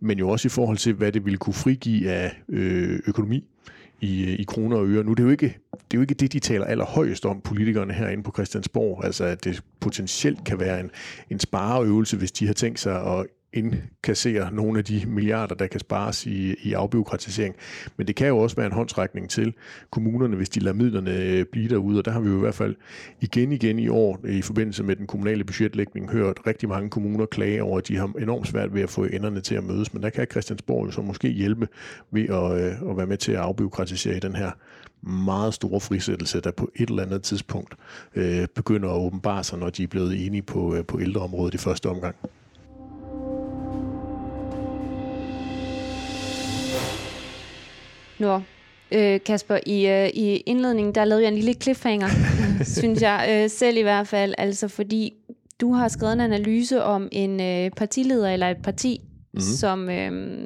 men 0.00 0.18
jo 0.18 0.28
også 0.28 0.48
i 0.48 0.50
forhold 0.50 0.76
til, 0.76 0.94
hvad 0.94 1.12
det 1.12 1.24
ville 1.24 1.38
kunne 1.38 1.54
frigive 1.54 2.10
af 2.10 2.42
øh, 2.48 3.00
økonomi 3.06 3.44
i, 4.00 4.22
øh, 4.22 4.28
i 4.28 4.44
kroner 4.44 4.76
og 4.76 4.88
øre. 4.88 5.04
Nu 5.04 5.10
det 5.10 5.20
er 5.20 5.24
jo 5.24 5.30
ikke 5.30 5.58
det, 5.72 5.96
er 5.96 5.98
jo 5.98 6.00
ikke 6.00 6.14
det 6.14 6.32
de 6.32 6.38
taler 6.38 6.64
allerhøjest 6.64 7.26
om, 7.26 7.40
politikerne 7.40 7.92
herinde 7.92 8.22
på 8.22 8.32
Christiansborg, 8.34 9.04
altså 9.04 9.24
at 9.24 9.44
det 9.44 9.62
potentielt 9.80 10.44
kan 10.44 10.60
være 10.60 10.80
en, 10.80 10.90
en 11.30 11.40
spareøvelse, 11.40 12.16
hvis 12.16 12.32
de 12.32 12.46
har 12.46 12.54
tænkt 12.54 12.80
sig 12.80 13.18
at 13.18 13.26
indkassere 13.52 14.54
nogle 14.54 14.78
af 14.78 14.84
de 14.84 15.02
milliarder, 15.06 15.54
der 15.54 15.66
kan 15.66 15.80
spares 15.80 16.26
i, 16.26 16.54
i 16.62 16.72
afbiokratisering. 16.72 17.54
Men 17.96 18.06
det 18.06 18.16
kan 18.16 18.28
jo 18.28 18.38
også 18.38 18.56
være 18.56 18.66
en 18.66 18.72
håndsrækning 18.72 19.30
til 19.30 19.54
kommunerne, 19.90 20.36
hvis 20.36 20.48
de 20.48 20.60
lader 20.60 20.76
midlerne 20.76 21.16
øh, 21.16 21.44
blive 21.52 21.68
derude, 21.68 21.98
og 21.98 22.04
der 22.04 22.10
har 22.10 22.20
vi 22.20 22.28
jo 22.28 22.36
i 22.36 22.40
hvert 22.40 22.54
fald 22.54 22.76
igen 23.20 23.52
igen 23.52 23.78
i 23.78 23.88
år 23.88 24.20
i 24.28 24.42
forbindelse 24.42 24.82
med 24.82 24.96
den 24.96 25.06
kommunale 25.06 25.44
budgetlægning 25.44 26.10
hørt 26.10 26.40
rigtig 26.46 26.68
mange 26.68 26.90
kommuner 26.90 27.26
klage 27.26 27.62
over, 27.62 27.78
at 27.78 27.88
de 27.88 27.96
har 27.96 28.12
enormt 28.18 28.48
svært 28.48 28.74
ved 28.74 28.82
at 28.82 28.90
få 28.90 29.04
enderne 29.04 29.40
til 29.40 29.54
at 29.54 29.64
mødes, 29.64 29.94
men 29.94 30.02
der 30.02 30.10
kan 30.10 30.26
Christiansborg 30.30 30.86
jo 30.86 30.90
så 30.90 31.02
måske 31.02 31.28
hjælpe 31.28 31.68
ved 32.10 32.28
at, 32.28 32.52
øh, 32.52 32.90
at 32.90 32.96
være 32.96 33.06
med 33.06 33.16
til 33.16 33.32
at 33.32 33.38
afbiokratisere 33.38 34.16
i 34.16 34.20
den 34.20 34.36
her 34.36 34.50
meget 35.02 35.54
store 35.54 35.80
frisættelse, 35.80 36.40
der 36.40 36.50
på 36.50 36.70
et 36.76 36.90
eller 36.90 37.02
andet 37.02 37.22
tidspunkt 37.22 37.74
øh, 38.14 38.46
begynder 38.54 38.88
at 38.88 38.98
åbenbare 38.98 39.44
sig, 39.44 39.58
når 39.58 39.70
de 39.70 39.82
er 39.82 39.86
blevet 39.86 40.26
enige 40.26 40.42
på, 40.42 40.74
øh, 40.74 40.84
på 40.84 41.00
ældreområdet 41.00 41.54
i 41.54 41.58
første 41.58 41.88
omgang. 41.88 42.16
Nå, 48.18 48.40
øh, 48.92 49.20
Kasper, 49.26 49.58
i, 49.66 49.86
øh, 49.86 50.08
i 50.08 50.36
indledningen, 50.36 50.94
der 50.94 51.04
lavede 51.04 51.24
jeg 51.24 51.28
en 51.28 51.38
lille 51.38 51.54
cliffhanger, 51.54 52.08
synes 52.78 53.02
jeg 53.02 53.28
øh, 53.30 53.50
selv 53.50 53.76
i 53.76 53.82
hvert 53.82 54.08
fald. 54.08 54.34
Altså 54.38 54.68
fordi 54.68 55.12
du 55.60 55.72
har 55.72 55.88
skrevet 55.88 56.12
en 56.12 56.20
analyse 56.20 56.82
om 56.82 57.08
en 57.12 57.40
øh, 57.40 57.70
partileder 57.70 58.30
eller 58.30 58.48
et 58.50 58.62
parti, 58.62 59.00
mm. 59.32 59.40
som, 59.40 59.90
øh, 59.90 60.36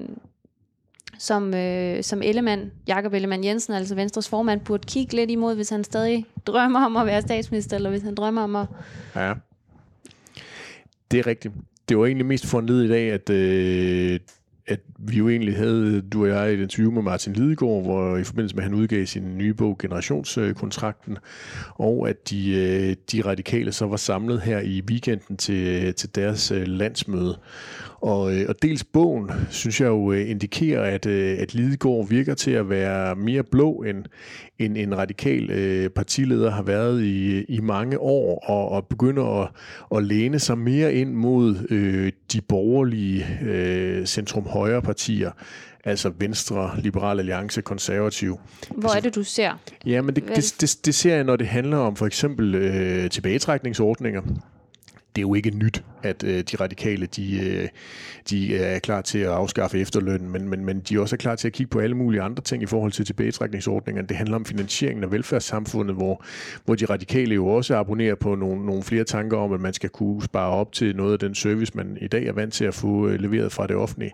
som, 1.19 1.55
øh, 1.55 2.03
som 2.03 2.23
Ellemann, 2.23 2.71
Jakob 2.89 3.15
Ellemann 3.15 3.45
Jensen, 3.45 3.75
altså 3.75 3.95
Venstres 3.95 4.29
formand, 4.29 4.61
burde 4.61 4.87
kigge 4.87 5.17
lidt 5.17 5.31
imod, 5.31 5.55
hvis 5.55 5.69
han 5.69 5.85
stadig 5.85 6.27
drømmer 6.47 6.85
om 6.85 6.97
at 6.97 7.07
være 7.07 7.23
statsminister, 7.23 7.77
eller 7.77 7.91
hvis 7.91 8.03
han 8.03 8.15
drømmer 8.15 8.43
om 8.43 8.57
at... 8.57 8.67
Ja, 9.17 9.33
det 11.11 11.19
er 11.19 11.27
rigtigt. 11.27 11.55
Det 11.89 11.99
var 11.99 12.07
egentlig 12.07 12.27
mest 12.27 12.47
foranledet 12.47 12.85
i 12.85 12.89
dag, 12.89 13.13
at 13.13 13.31
øh, 13.31 14.21
at 14.71 14.81
vi 14.99 15.17
jo 15.17 15.29
egentlig 15.29 15.57
havde, 15.57 16.01
du 16.01 16.23
og 16.23 16.29
jeg, 16.29 16.53
et 16.53 16.61
interview 16.61 16.91
med 16.93 17.03
Martin 17.03 17.33
Lidegaard, 17.33 17.83
hvor 17.83 18.17
i 18.17 18.25
forbindelse 18.25 18.57
med, 18.57 18.65
at 18.65 18.71
han 18.71 18.79
udgav 18.79 19.07
sin 19.07 19.39
nye 19.39 19.55
bog, 19.55 19.79
Generationskontrakten, 19.79 21.17
og 21.75 22.09
at 22.09 22.31
de, 22.31 22.51
øh, 22.51 22.97
de 23.13 23.29
radikale 23.29 23.73
så 23.73 23.87
var 23.87 23.97
samlet 23.97 24.41
her 24.41 24.61
i 24.61 24.83
weekenden 24.91 25.37
til, 25.37 25.95
til 25.95 26.15
deres 26.15 26.51
øh, 26.51 26.67
landsmøde. 26.67 27.39
Og, 28.01 28.35
øh, 28.35 28.45
og 28.49 28.63
dels 28.63 28.85
bogen, 28.85 29.31
synes 29.51 29.81
jeg 29.81 29.87
jo 29.87 30.13
indikerer, 30.13 30.83
at, 30.83 31.07
at 31.07 31.55
Lidegaard 31.55 32.09
virker 32.09 32.35
til 32.35 32.51
at 32.51 32.71
være 32.71 33.17
mere 33.17 33.43
blå, 33.43 33.73
end, 33.73 34.05
end 34.59 34.77
en 34.77 34.99
radikal 34.99 35.51
øh, 35.51 35.91
partileder 35.91 36.51
har 36.51 36.63
været 36.63 37.03
i, 37.03 37.45
i 37.45 37.61
mange 37.61 37.99
år, 37.99 38.45
og, 38.45 38.69
og 38.69 38.87
begynder 38.87 39.43
at, 39.43 39.49
at 39.97 40.05
læne 40.05 40.39
sig 40.39 40.59
mere 40.59 40.95
ind 40.95 41.15
mod 41.15 41.57
øh, 41.71 42.13
de 42.33 42.41
borgerlige 42.41 43.27
øh, 43.43 44.07
centrum-højre 44.61 44.83
partier, 44.83 45.31
altså 45.85 46.13
Venstre, 46.19 46.81
Liberal 46.81 47.19
Alliance, 47.19 47.63
Konservativ. 47.63 48.41
Hvor 48.71 48.97
er 48.97 49.01
det, 49.01 49.15
du 49.15 49.23
ser? 49.23 49.53
Ja, 49.87 50.03
men 50.03 50.17
det, 50.17 50.29
det, 50.29 50.55
det, 50.61 50.79
det 50.85 50.95
ser 50.95 51.15
jeg, 51.15 51.25
når 51.25 51.37
det 51.37 51.47
handler 51.47 51.77
om 51.77 51.97
for 51.97 52.07
eksempel 52.07 52.55
øh, 52.55 53.11
tilbagetrækningsordninger 53.11 54.23
det 55.17 55.19
er 55.19 55.23
jo 55.23 55.35
ikke 55.35 55.51
nyt, 55.51 55.85
at 56.03 56.25
øh, 56.25 56.39
de 56.39 56.57
radikale 56.57 57.07
de, 57.07 57.49
øh, 57.49 57.69
de 58.31 58.53
øh, 58.53 58.61
er 58.61 58.79
klar 58.79 59.01
til 59.01 59.19
at 59.19 59.29
afskaffe 59.29 59.79
efterlønnen, 59.79 60.31
men, 60.31 60.49
men, 60.49 60.65
men 60.65 60.81
de 60.81 60.95
er 60.95 61.01
også 61.01 61.17
klar 61.17 61.35
til 61.35 61.49
at 61.49 61.53
kigge 61.53 61.71
på 61.71 61.79
alle 61.79 61.97
mulige 61.97 62.23
andre 62.23 62.43
ting 62.43 62.63
i 62.63 62.67
forhold 62.67 62.93
til 62.93 63.05
tilbagetrækningsordningerne. 63.05 64.09
Det 64.09 64.17
handler 64.17 64.37
om 64.37 64.45
finansieringen 64.45 65.05
af 65.05 65.13
velfærdssamfundet, 65.13 65.97
hvor, 65.97 66.25
hvor 66.65 66.75
de 66.75 66.85
radikale 66.85 67.35
jo 67.35 67.47
også 67.47 67.77
abonnerer 67.77 68.15
på 68.15 68.35
nogle, 68.35 68.67
nogle 68.67 68.83
flere 68.83 69.05
tanker 69.05 69.37
om, 69.37 69.53
at 69.53 69.61
man 69.61 69.73
skal 69.73 69.91
kunne 69.91 70.23
spare 70.23 70.51
op 70.51 70.73
til 70.73 70.97
noget 70.97 71.13
af 71.13 71.19
den 71.19 71.35
service, 71.35 71.73
man 71.75 71.99
i 72.01 72.07
dag 72.07 72.27
er 72.27 72.33
vant 72.33 72.55
til 72.55 72.65
at 72.65 72.75
få 72.75 73.09
øh, 73.09 73.21
leveret 73.21 73.53
fra 73.53 73.67
det 73.67 73.77
offentlige. 73.77 74.13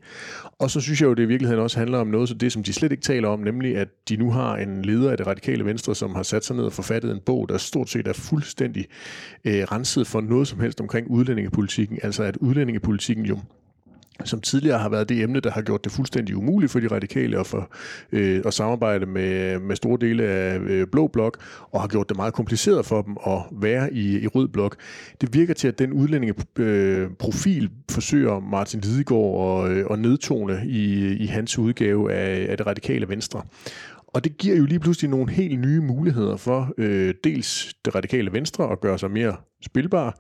Og 0.59 0.71
så 0.71 0.81
synes 0.81 1.00
jeg 1.00 1.07
jo, 1.07 1.14
det 1.14 1.23
i 1.23 1.26
virkeligheden 1.26 1.62
også 1.62 1.78
handler 1.78 1.99
om 1.99 2.07
noget, 2.07 2.28
så 2.28 2.35
det 2.35 2.52
som 2.52 2.62
de 2.62 2.73
slet 2.73 2.93
ikke 2.93 3.02
taler 3.02 3.28
om, 3.28 3.40
nemlig 3.40 3.76
at 3.76 3.88
de 4.09 4.16
nu 4.16 4.31
har 4.31 4.57
en 4.57 4.83
leder 4.83 5.11
af 5.11 5.16
det 5.16 5.26
radikale 5.26 5.64
venstre, 5.64 5.95
som 5.95 6.14
har 6.14 6.23
sat 6.23 6.45
sig 6.45 6.57
ned 6.57 6.64
og 6.64 6.73
forfattet 6.73 7.11
en 7.11 7.21
bog, 7.26 7.49
der 7.49 7.59
stort 7.59 7.90
set 7.90 8.09
er 8.09 8.12
fuldstændig 8.12 8.87
øh, 9.45 9.62
renset 9.62 10.07
for 10.07 10.21
noget 10.21 10.49
som 10.49 10.61
helst 10.61 10.81
omkring 10.81 11.11
udlændingepolitik 11.11 11.75
udlændingepolitikken, 11.78 11.99
altså 12.02 12.23
at 12.23 12.37
udlændingepolitikken 12.37 13.25
jo 13.25 13.38
som 14.25 14.40
tidligere 14.40 14.78
har 14.78 14.88
været 14.88 15.09
det 15.09 15.23
emne, 15.23 15.40
der 15.40 15.50
har 15.50 15.62
gjort 15.62 15.85
det 15.85 15.92
fuldstændig 15.92 16.37
umuligt 16.37 16.73
for 16.73 16.80
de 16.80 16.88
radikale 16.88 17.38
at, 17.38 17.47
for, 17.47 17.71
øh, 18.12 18.42
at 18.47 18.54
samarbejde 18.54 19.06
med, 19.06 19.59
med 19.59 19.76
store 19.76 19.99
dele 20.00 20.25
af 20.25 20.59
øh, 20.59 20.87
Blå 20.87 21.06
Blok, 21.06 21.38
og 21.71 21.80
har 21.80 21.88
gjort 21.88 22.09
det 22.09 22.16
meget 22.16 22.35
kompliceret 22.35 22.87
for 22.87 23.02
dem 23.02 23.16
at 23.26 23.38
være 23.52 23.92
i, 23.92 24.18
i 24.18 24.26
Rød 24.26 24.49
Blok. 24.49 24.76
Det 25.21 25.35
virker 25.35 25.54
til, 25.54 25.68
at 25.68 25.78
den 25.78 25.92
udlændingeprofil 25.92 27.64
øh, 27.64 27.71
forsøger 27.90 28.40
Martin 28.40 28.80
Lidegaard 28.80 29.64
at, 29.64 29.71
øh, 29.71 29.85
at 29.90 29.99
nedtone 29.99 30.62
i, 30.66 31.12
i 31.16 31.26
hans 31.26 31.59
udgave 31.59 32.12
af, 32.12 32.47
af 32.50 32.56
det 32.56 32.66
radikale 32.66 33.09
venstre. 33.09 33.42
Og 34.16 34.25
det 34.25 34.38
giver 34.38 34.56
jo 34.56 34.64
lige 34.64 34.80
pludselig 34.80 35.11
nogle 35.11 35.30
helt 35.30 35.61
nye 35.61 35.80
muligheder 35.80 36.37
for 36.37 36.75
øh, 36.78 37.14
dels 37.25 37.75
det 37.85 37.94
radikale 37.94 38.32
venstre 38.32 38.73
at 38.73 38.80
gøre 38.80 38.99
sig 38.99 39.11
mere 39.11 39.37
spilbar, 39.64 40.18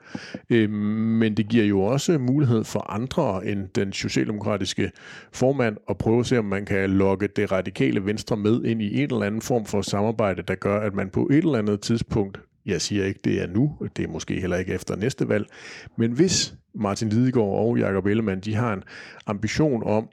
øh, 0.50 0.70
men 0.70 1.36
det 1.36 1.48
giver 1.48 1.64
jo 1.64 1.80
også 1.80 2.18
mulighed 2.18 2.64
for 2.64 2.90
andre 2.90 3.46
end 3.46 3.68
den 3.74 3.92
socialdemokratiske 3.92 4.90
formand 5.32 5.76
at 5.90 5.98
prøve 5.98 6.20
at 6.20 6.26
se, 6.26 6.38
om 6.38 6.44
man 6.44 6.64
kan 6.64 6.90
lokke 6.90 7.28
det 7.36 7.52
radikale 7.52 8.06
venstre 8.06 8.36
med 8.36 8.64
ind 8.64 8.82
i 8.82 9.02
en 9.02 9.10
eller 9.12 9.26
anden 9.26 9.42
form 9.42 9.64
for 9.64 9.82
samarbejde, 9.82 10.42
der 10.42 10.54
gør, 10.54 10.80
at 10.80 10.94
man 10.94 11.10
på 11.10 11.26
et 11.26 11.36
eller 11.36 11.58
andet 11.58 11.80
tidspunkt 11.80 12.40
jeg 12.66 12.80
siger 12.80 13.04
ikke, 13.04 13.20
det 13.24 13.42
er 13.42 13.46
nu, 13.46 13.76
det 13.96 14.04
er 14.04 14.08
måske 14.08 14.40
heller 14.40 14.56
ikke 14.56 14.72
efter 14.72 14.96
næste 14.96 15.28
valg, 15.28 15.46
men 15.96 16.12
hvis 16.12 16.54
Martin 16.74 17.08
Lidegaard 17.08 17.48
og 17.48 17.78
Jakob 17.78 18.06
Ellemann, 18.06 18.40
de 18.40 18.54
har 18.54 18.72
en 18.72 18.82
ambition 19.26 19.82
om 19.86 20.08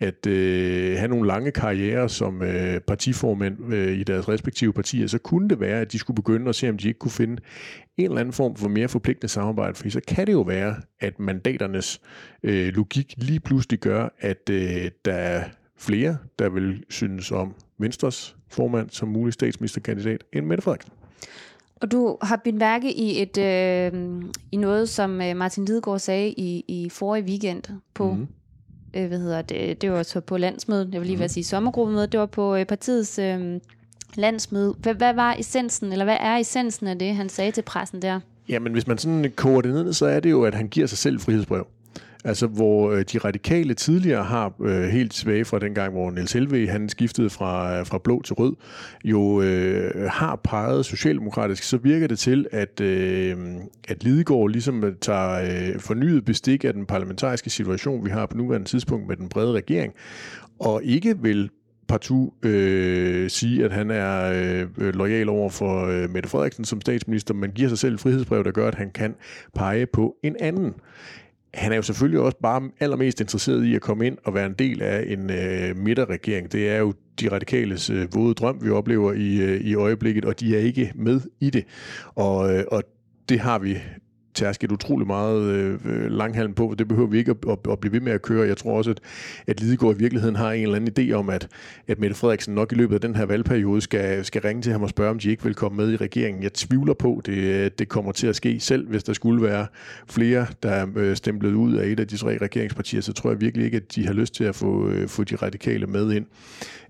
at 0.00 0.26
øh, 0.26 0.98
have 0.98 1.08
nogle 1.08 1.26
lange 1.26 1.50
karrierer 1.50 2.06
som 2.06 2.42
øh, 2.42 2.80
partiformænd 2.80 3.74
øh, 3.74 3.98
i 3.98 4.02
deres 4.02 4.28
respektive 4.28 4.72
partier, 4.72 5.06
så 5.06 5.18
kunne 5.18 5.48
det 5.48 5.60
være, 5.60 5.80
at 5.80 5.92
de 5.92 5.98
skulle 5.98 6.14
begynde 6.14 6.48
at 6.48 6.54
se, 6.54 6.68
om 6.68 6.78
de 6.78 6.88
ikke 6.88 6.98
kunne 6.98 7.10
finde 7.10 7.42
en 7.96 8.04
eller 8.04 8.20
anden 8.20 8.32
form 8.32 8.56
for 8.56 8.68
mere 8.68 8.88
forpligtende 8.88 9.28
samarbejde, 9.28 9.74
for 9.74 9.90
så 9.90 10.00
kan 10.08 10.26
det 10.26 10.32
jo 10.32 10.40
være, 10.40 10.76
at 11.00 11.20
mandaternes 11.20 12.00
øh, 12.42 12.68
logik 12.74 13.14
lige 13.16 13.40
pludselig 13.40 13.78
gør, 13.78 14.08
at 14.18 14.50
øh, 14.50 14.90
der 15.04 15.14
er 15.14 15.44
flere, 15.78 16.16
der 16.38 16.48
vil 16.48 16.84
synes 16.88 17.32
om 17.32 17.54
Venstres 17.78 18.36
formand 18.50 18.90
som 18.90 19.08
mulig 19.08 19.32
statsministerkandidat 19.32 20.24
end 20.32 20.46
Mette 20.46 20.62
Frederiksen. 20.62 20.92
Og 21.76 21.92
du 21.92 22.18
har 22.22 22.40
bidt 22.44 22.60
værke 22.60 22.92
i 22.92 23.22
et 23.22 23.38
øh, 23.38 24.22
i 24.52 24.56
noget, 24.56 24.88
som 24.88 25.20
øh, 25.20 25.36
Martin 25.36 25.64
Lidegaard 25.64 25.98
sagde 25.98 26.30
i, 26.30 26.64
i 26.68 26.88
forrige 26.88 27.24
weekend 27.24 27.62
på 27.94 28.12
mm 28.12 28.28
øh, 28.94 29.08
hvad 29.08 29.18
hedder 29.18 29.42
det, 29.42 29.82
det 29.82 29.92
var 29.92 30.02
så 30.02 30.20
på 30.20 30.36
landsmødet, 30.36 30.88
jeg 30.92 31.00
vil 31.00 31.06
lige 31.06 31.16
mm. 31.16 31.20
være 31.20 31.28
sige 31.28 31.44
sommergruppemødet, 31.44 32.12
det 32.12 32.20
var 32.20 32.26
på 32.26 32.56
øh, 32.56 32.66
partiets 32.66 33.18
øh, 33.18 33.60
landsmøde. 34.14 34.74
Hvad, 34.78 34.94
hvad 34.94 35.14
var 35.14 35.34
essensen, 35.38 35.92
eller 35.92 36.04
hvad 36.04 36.16
er 36.20 36.36
essensen 36.36 36.86
af 36.86 36.98
det, 36.98 37.14
han 37.14 37.28
sagde 37.28 37.50
til 37.50 37.62
pressen 37.62 38.02
der? 38.02 38.20
Jamen, 38.48 38.72
hvis 38.72 38.86
man 38.86 38.98
sådan 38.98 39.32
koger 39.36 39.60
det 39.60 39.72
ned, 39.72 39.92
så 39.92 40.06
er 40.06 40.20
det 40.20 40.30
jo, 40.30 40.44
at 40.44 40.54
han 40.54 40.68
giver 40.68 40.86
sig 40.86 40.98
selv 40.98 41.20
frihedsbrev. 41.20 41.66
Altså, 42.24 42.46
hvor 42.46 42.90
øh, 42.90 43.04
de 43.12 43.18
radikale 43.18 43.74
tidligere 43.74 44.24
har 44.24 44.52
øh, 44.60 44.82
helt 44.82 45.14
svage 45.14 45.44
fra 45.44 45.58
den 45.58 45.74
gang, 45.74 45.92
hvor 45.92 46.10
Niels 46.10 46.32
Helve, 46.32 46.68
han 46.68 46.88
skiftede 46.88 47.30
fra, 47.30 47.78
øh, 47.78 47.86
fra 47.86 47.98
blå 47.98 48.22
til 48.22 48.34
rød, 48.34 48.54
jo 49.04 49.42
øh, 49.42 50.10
har 50.10 50.40
peget 50.44 50.86
socialdemokratisk, 50.86 51.62
så 51.62 51.76
virker 51.76 52.06
det 52.06 52.18
til, 52.18 52.46
at, 52.52 52.80
øh, 52.80 53.36
at 53.88 54.04
Lidegaard 54.04 54.50
ligesom 54.50 54.84
øh, 54.84 54.94
tager 55.00 55.72
øh, 55.72 55.80
fornyet 55.80 56.24
bestik 56.24 56.64
af 56.64 56.72
den 56.72 56.86
parlamentariske 56.86 57.50
situation, 57.50 58.04
vi 58.04 58.10
har 58.10 58.26
på 58.26 58.36
nuværende 58.36 58.68
tidspunkt 58.68 59.08
med 59.08 59.16
den 59.16 59.28
brede 59.28 59.52
regering, 59.52 59.92
og 60.58 60.84
ikke 60.84 61.18
vil 61.22 61.50
partout 61.88 62.44
øh, 62.44 63.30
sige, 63.30 63.64
at 63.64 63.72
han 63.72 63.90
er 63.90 64.32
øh, 64.78 64.94
lojal 64.94 65.28
over 65.28 65.50
for 65.50 65.86
øh, 65.86 66.10
Mette 66.10 66.28
Frederiksen 66.28 66.64
som 66.64 66.80
statsminister, 66.80 67.34
men 67.34 67.50
giver 67.50 67.68
sig 67.68 67.78
selv 67.78 67.94
et 67.94 68.00
frihedsbrev, 68.00 68.44
der 68.44 68.50
gør, 68.50 68.68
at 68.68 68.74
han 68.74 68.90
kan 68.90 69.14
pege 69.54 69.86
på 69.86 70.16
en 70.22 70.36
anden 70.40 70.74
han 71.54 71.72
er 71.72 71.76
jo 71.76 71.82
selvfølgelig 71.82 72.20
også 72.20 72.38
bare 72.42 72.70
allermest 72.80 73.20
interesseret 73.20 73.64
i 73.64 73.74
at 73.74 73.80
komme 73.80 74.06
ind 74.06 74.18
og 74.24 74.34
være 74.34 74.46
en 74.46 74.54
del 74.54 74.82
af 74.82 75.04
en 75.06 75.30
øh, 75.30 75.76
midterregering. 75.76 76.52
Det 76.52 76.68
er 76.68 76.78
jo 76.78 76.94
de 77.20 77.32
radikales 77.32 77.90
øh, 77.90 78.14
våde 78.14 78.34
drøm, 78.34 78.64
vi 78.64 78.70
oplever 78.70 79.12
i, 79.12 79.36
øh, 79.36 79.60
i 79.60 79.74
øjeblikket, 79.74 80.24
og 80.24 80.40
de 80.40 80.56
er 80.56 80.60
ikke 80.60 80.92
med 80.94 81.20
i 81.40 81.50
det. 81.50 81.64
Og, 82.14 82.54
øh, 82.54 82.64
og 82.72 82.82
det 83.28 83.40
har 83.40 83.58
vi 83.58 83.78
tærsket 84.38 84.72
utrolig 84.72 85.06
meget 85.06 85.42
øh, 85.84 86.10
langhalm 86.10 86.54
på, 86.54 86.74
det 86.78 86.88
behøver 86.88 87.08
vi 87.08 87.18
ikke 87.18 87.30
at, 87.30 87.36
at, 87.50 87.72
at 87.72 87.78
blive 87.80 87.92
ved 87.92 88.00
med 88.00 88.12
at 88.12 88.22
køre. 88.22 88.48
Jeg 88.48 88.56
tror 88.56 88.76
også, 88.76 88.90
at, 88.90 89.00
at 89.46 89.60
Lidegaard 89.60 89.94
i 89.94 89.98
virkeligheden 89.98 90.36
har 90.36 90.52
en 90.52 90.62
eller 90.62 90.76
anden 90.76 90.92
idé 90.98 91.12
om, 91.12 91.30
at, 91.30 91.48
at 91.88 91.98
Mette 91.98 92.16
Frederiksen 92.16 92.54
nok 92.54 92.72
i 92.72 92.74
løbet 92.74 92.94
af 92.94 93.00
den 93.00 93.16
her 93.16 93.26
valgperiode 93.26 93.80
skal, 93.80 94.24
skal 94.24 94.42
ringe 94.42 94.62
til 94.62 94.72
ham 94.72 94.82
og 94.82 94.88
spørge, 94.88 95.10
om 95.10 95.18
de 95.18 95.30
ikke 95.30 95.44
vil 95.44 95.54
komme 95.54 95.76
med 95.76 95.92
i 95.92 95.96
regeringen. 95.96 96.42
Jeg 96.42 96.52
tvivler 96.52 96.94
på, 96.94 97.22
det, 97.26 97.32
øh, 97.32 97.70
det 97.78 97.88
kommer 97.88 98.12
til 98.12 98.26
at 98.26 98.36
ske 98.36 98.60
selv, 98.60 98.88
hvis 98.88 99.04
der 99.04 99.12
skulle 99.12 99.42
være 99.42 99.66
flere, 100.08 100.46
der 100.62 100.86
øh, 100.96 101.10
er 101.10 101.14
stemplet 101.14 101.54
ud 101.54 101.74
af 101.74 101.86
et 101.86 102.00
af 102.00 102.08
de 102.08 102.16
tre 102.16 102.38
regeringspartier, 102.38 103.00
så 103.00 103.12
tror 103.12 103.30
jeg 103.30 103.40
virkelig 103.40 103.64
ikke, 103.64 103.76
at 103.76 103.94
de 103.94 104.06
har 104.06 104.12
lyst 104.12 104.34
til 104.34 104.44
at 104.44 104.54
få, 104.54 104.88
øh, 104.88 105.08
få 105.08 105.24
de 105.24 105.36
radikale 105.36 105.86
med 105.86 106.12
ind. 106.12 106.26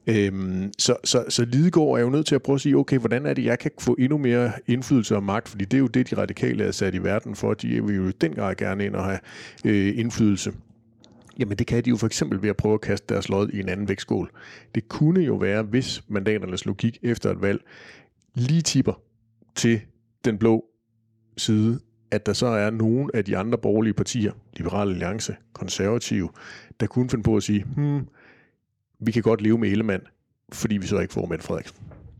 Øhm, 0.09 0.73
så, 0.78 0.97
så, 1.05 1.25
så 1.28 1.45
Lidegaard 1.45 1.99
er 1.99 2.00
jo 2.00 2.11
nødt 2.11 2.26
til 2.26 2.35
at 2.35 2.43
prøve 2.43 2.55
at 2.55 2.61
sige, 2.61 2.76
okay, 2.76 2.99
hvordan 2.99 3.26
er 3.26 3.35
det, 3.35 3.45
jeg 3.45 3.59
kan 3.59 3.71
få 3.81 3.97
endnu 3.99 4.19
mere 4.19 4.52
indflydelse 4.67 5.17
og 5.17 5.23
magt, 5.23 5.49
fordi 5.49 5.64
det 5.64 5.75
er 5.75 5.78
jo 5.78 5.87
det, 5.87 6.11
de 6.11 6.17
radikale 6.17 6.64
er 6.64 6.71
sat 6.71 6.95
i 6.95 6.99
verden 6.99 7.37
for. 7.38 7.54
De 7.54 7.85
vil 7.85 7.97
jo 7.97 8.11
den 8.11 8.35
grad 8.35 8.54
gerne 8.54 8.85
ind 8.85 8.95
og 8.95 9.04
have 9.04 9.18
øh, 9.64 9.99
indflydelse. 9.99 10.52
Jamen 11.38 11.59
det 11.59 11.66
kan 11.66 11.85
de 11.85 11.90
jo 11.90 11.97
for 11.97 12.07
eksempel 12.07 12.42
ved 12.42 12.50
at 12.50 12.57
prøve 12.57 12.75
at 12.75 12.80
kaste 12.80 13.14
deres 13.14 13.28
lod 13.28 13.49
i 13.49 13.61
en 13.61 13.68
anden 13.68 13.88
vægtskål. 13.88 14.30
Det 14.75 14.88
kunne 14.88 15.21
jo 15.21 15.35
være, 15.35 15.62
hvis 15.62 16.02
mandaternes 16.09 16.66
logik 16.66 16.99
efter 17.02 17.30
et 17.30 17.42
valg 17.42 17.61
lige 18.35 18.62
tipper 18.62 19.00
til 19.54 19.80
den 20.25 20.38
blå 20.38 20.64
side, 21.37 21.80
at 22.11 22.26
der 22.26 22.33
så 22.33 22.47
er 22.47 22.71
nogen 22.71 23.11
af 23.14 23.25
de 23.25 23.37
andre 23.37 23.59
borgerlige 23.59 23.95
partier, 23.95 24.33
Liberale 24.57 24.90
Alliance, 24.90 25.37
Konservative, 25.52 26.28
der 26.80 26.87
kunne 26.87 27.11
finde 27.11 27.23
på 27.23 27.37
at 27.37 27.42
sige, 27.42 27.64
hmm, 27.76 28.09
vi 29.00 29.12
kan 29.12 29.23
godt 29.23 29.40
leve 29.40 29.59
med 29.59 29.71
Ellemann, 29.71 30.02
fordi 30.52 30.76
vi 30.76 30.87
så 30.87 30.99
ikke 30.99 31.14
får 31.14 31.26
Mette 31.26 31.45
Frederiksen. 31.45 31.76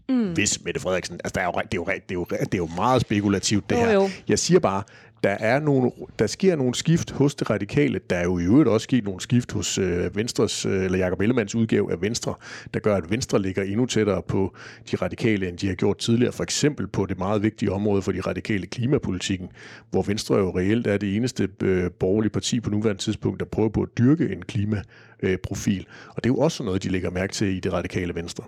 Mm. 0.09 0.33
Hvis 0.33 0.65
Mette 0.65 0.81
Frederiksen, 0.81 1.21
altså 1.25 1.33
der 1.35 1.41
er 1.41 1.45
jo, 1.45 1.53
det, 1.53 1.75
er 1.75 1.77
jo, 1.77 1.85
det, 1.85 2.11
er 2.11 2.15
jo, 2.15 2.25
det 2.25 2.55
er 2.55 2.59
jo 2.59 2.69
meget 2.77 3.01
spekulativt 3.01 3.71
det 3.71 3.79
her. 3.79 3.93
Jo, 3.93 4.03
jo. 4.03 4.09
Jeg 4.29 4.39
siger 4.39 4.61
bare, 4.61 4.83
der, 5.25 5.31
er 5.31 5.61
nogle, 5.61 5.91
der 6.19 6.27
sker 6.27 6.57
nogle 6.57 6.75
skift 6.75 7.11
hos 7.11 7.35
det 7.35 7.51
radikale. 7.51 8.01
Der 8.11 8.17
er 8.17 8.25
jo 8.25 8.39
i 8.39 8.43
øvrigt 8.43 8.69
også 8.69 8.85
sket 8.85 9.05
nogle 9.05 9.21
skift 9.21 9.53
hos 9.53 9.79
øh, 9.79 10.17
Venstres, 10.17 10.67
øh, 10.67 10.85
eller 10.85 10.99
Jakob 10.99 11.21
Ellemanns 11.21 11.55
udgave 11.55 11.93
af 11.93 12.01
Venstre, 12.01 12.35
der 12.75 12.81
gør, 12.81 12.97
at 12.97 13.11
Venstre 13.11 13.43
ligger 13.43 13.63
endnu 13.63 13.87
tættere 13.87 14.23
på 14.23 14.55
de 14.91 14.97
radikale, 14.97 15.49
end 15.49 15.59
de 15.59 15.67
har 15.67 15.75
gjort 15.75 15.99
tidligere. 15.99 16.33
For 16.33 16.43
eksempel 16.43 16.87
på 16.87 17.07
det 17.07 17.19
meget 17.19 17.43
vigtige 17.43 17.73
område 17.73 18.03
for 18.03 18.13
de 18.13 18.21
radikale 18.21 18.67
klimapolitikken, 18.67 19.49
hvor 19.91 20.03
Venstre 20.03 20.37
jo 20.37 20.59
reelt 20.59 20.87
er 20.87 20.97
det 20.97 21.17
eneste 21.17 21.49
øh, 21.63 21.91
borgerlige 21.91 22.31
parti 22.31 22.61
på 22.61 22.71
nuværende 22.71 23.03
tidspunkt, 23.03 23.41
der 23.41 23.47
prøver 23.47 23.69
på 23.69 23.83
at 23.83 23.89
dyrke 23.99 24.33
en 24.33 24.43
klimaprofil. 24.43 25.87
Og 26.09 26.25
det 26.25 26.31
er 26.31 26.35
jo 26.35 26.39
også 26.39 26.63
noget, 26.63 26.83
de 26.83 26.89
lægger 26.89 27.11
mærke 27.11 27.33
til 27.33 27.57
i 27.57 27.61
det 27.61 27.73
radikale 27.73 28.15
Venstre. 28.15 28.45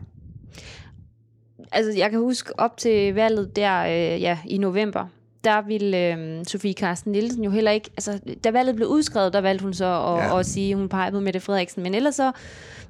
Altså, 1.73 1.93
jeg 1.99 2.11
kan 2.11 2.21
huske 2.21 2.61
op 2.61 2.77
til 2.77 3.15
valget 3.15 3.57
der 3.57 3.81
øh, 3.83 4.23
ja, 4.23 4.39
i 4.49 4.59
november, 4.59 5.07
der 5.45 5.63
ville 5.63 6.15
øh, 6.15 6.45
Sofie 6.45 6.73
Carsten 6.73 7.13
Nielsen 7.13 7.45
jo 7.45 7.51
heller 7.51 7.71
ikke, 7.71 7.91
altså 7.97 8.21
da 8.45 8.51
valget 8.51 8.77
blev 8.77 8.89
udskrevet, 8.89 9.33
der 9.33 9.41
valgte 9.41 9.63
hun 9.63 9.75
så 9.75 9.85
at, 9.85 10.25
ja. 10.25 10.39
at 10.39 10.47
sige, 10.47 10.71
at 10.71 10.79
hun 10.79 10.89
pegede 10.89 11.13
på 11.13 11.21
Mette 11.21 11.41
Frederiksen, 11.41 11.83
men 11.83 11.95
ellers 11.95 12.15
så 12.15 12.33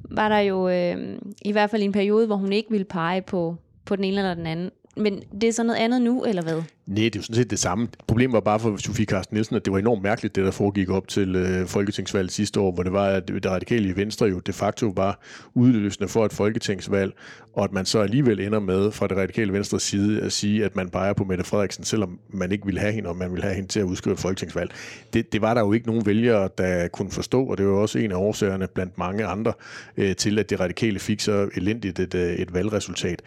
var 0.05 0.29
der 0.29 0.39
jo 0.39 0.69
øh, 0.69 1.19
i 1.43 1.53
hvert 1.53 1.71
fald 1.71 1.83
en 1.83 1.93
periode, 1.93 2.27
hvor 2.27 2.37
hun 2.37 2.53
ikke 2.53 2.71
ville 2.71 2.85
pege 2.85 3.23
på, 3.23 3.57
på 3.85 3.97
den 3.97 4.05
ene 4.05 4.17
eller 4.17 4.35
den 4.35 4.47
anden. 4.47 4.71
Men 4.97 5.23
det 5.41 5.49
er 5.49 5.53
så 5.53 5.63
noget 5.63 5.79
andet 5.79 6.03
nu, 6.03 6.25
eller 6.25 6.43
hvad? 6.43 6.63
Nej, 6.87 6.95
det 6.95 7.17
er 7.17 7.19
jo 7.19 7.23
sådan 7.23 7.37
set 7.37 7.51
det 7.51 7.59
samme. 7.59 7.89
Problemet 8.07 8.33
var 8.33 8.41
bare 8.41 8.61
for 8.61 8.77
Sofie 8.77 9.07
Carsten 9.07 9.35
Nielsen, 9.35 9.57
at 9.57 9.65
det 9.65 9.73
var 9.73 9.79
enormt 9.79 10.03
mærkeligt, 10.03 10.37
det 10.37 10.45
der 10.45 10.51
foregik 10.51 10.91
op 10.91 11.09
til 11.09 11.37
øh, 11.37 11.67
folketingsvalget 11.67 12.33
sidste 12.33 12.61
år, 12.61 12.73
hvor 12.73 12.83
det 12.83 12.93
var, 12.93 13.07
at 13.07 13.29
det 13.29 13.47
radikale 13.47 13.89
i 13.89 13.97
Venstre 13.97 14.27
jo 14.27 14.39
de 14.39 14.53
facto 14.53 14.93
var 14.97 15.21
udløsende 15.55 16.09
for 16.09 16.25
et 16.25 16.33
folketingsvalg, 16.33 17.13
og 17.53 17.65
at 17.65 17.73
man 17.73 17.85
så 17.85 17.99
alligevel 17.99 18.41
ender 18.41 18.61
med 18.61 18.91
fra 18.91 19.07
det 19.07 19.17
radikale 19.17 19.53
Venstres 19.53 19.83
side 19.83 20.21
at 20.23 20.33
sige, 20.33 20.65
at 20.65 20.77
man 20.77 20.89
peger 20.89 21.13
på 21.13 21.25
Mette 21.25 21.45
Frederiksen, 21.45 21.85
selvom 21.85 22.19
man 22.29 22.53
ikke 22.53 22.67
ville 22.67 22.81
have 22.81 22.93
hende, 22.93 23.09
og 23.09 23.17
man 23.17 23.31
ville 23.31 23.43
have 23.43 23.55
hende 23.55 23.69
til 23.69 23.81
at 23.81 23.85
udskrive 23.85 24.15
et 24.15 24.21
folketingsvalg. 24.21 24.71
Det, 25.13 25.33
det 25.33 25.41
var 25.41 25.55
der 25.55 25.61
jo 25.61 25.73
ikke 25.73 25.87
nogen 25.87 26.07
vælgere, 26.07 26.49
der 26.59 26.89
kunne 26.89 27.11
forstå, 27.11 27.45
og 27.45 27.59
det 27.59 27.67
var 27.67 27.73
også 27.73 27.99
en 27.99 28.13
af 28.13 28.17
årsagerne 28.17 28.67
blandt 28.75 28.99
mange 28.99 29.25
andre 29.25 29.53
øh, 29.97 30.17
til, 30.17 30.39
at 30.39 30.51
det 30.51 30.61
radikale 30.61 30.99
fik 30.99 31.21
så 31.21 31.49
elendigt 31.57 31.99
et, 31.99 32.15
øh, 32.15 32.33
et 32.33 32.55
valgresultat 32.55 33.23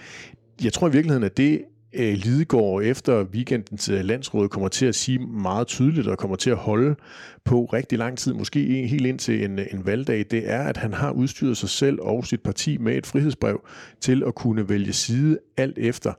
jeg 0.63 0.73
tror 0.73 0.87
i 0.87 0.91
virkeligheden, 0.91 1.23
at 1.23 1.37
det 1.37 1.61
øh, 1.93 2.13
Lidegaard 2.13 2.81
efter 2.83 3.23
weekendens 3.23 3.89
øh, 3.89 4.05
landsråd 4.05 4.49
kommer 4.49 4.69
til 4.69 4.85
at 4.85 4.95
sige 4.95 5.19
meget 5.19 5.67
tydeligt 5.67 6.07
og 6.07 6.17
kommer 6.17 6.35
til 6.35 6.49
at 6.49 6.57
holde 6.57 6.95
på 7.43 7.65
rigtig 7.65 7.97
lang 7.97 8.17
tid, 8.17 8.33
måske 8.33 8.87
helt 8.87 9.05
ind 9.05 9.19
til 9.19 9.43
en, 9.43 9.59
en 9.59 9.85
valgdag, 9.85 10.25
det 10.31 10.49
er, 10.49 10.63
at 10.63 10.77
han 10.77 10.93
har 10.93 11.11
udstyret 11.11 11.57
sig 11.57 11.69
selv 11.69 11.99
og 12.01 12.25
sit 12.25 12.41
parti 12.41 12.77
med 12.77 12.97
et 12.97 13.05
frihedsbrev 13.05 13.61
til 13.99 14.23
at 14.27 14.35
kunne 14.35 14.69
vælge 14.69 14.93
side 14.93 15.37
alt 15.57 15.77
efter, 15.77 16.13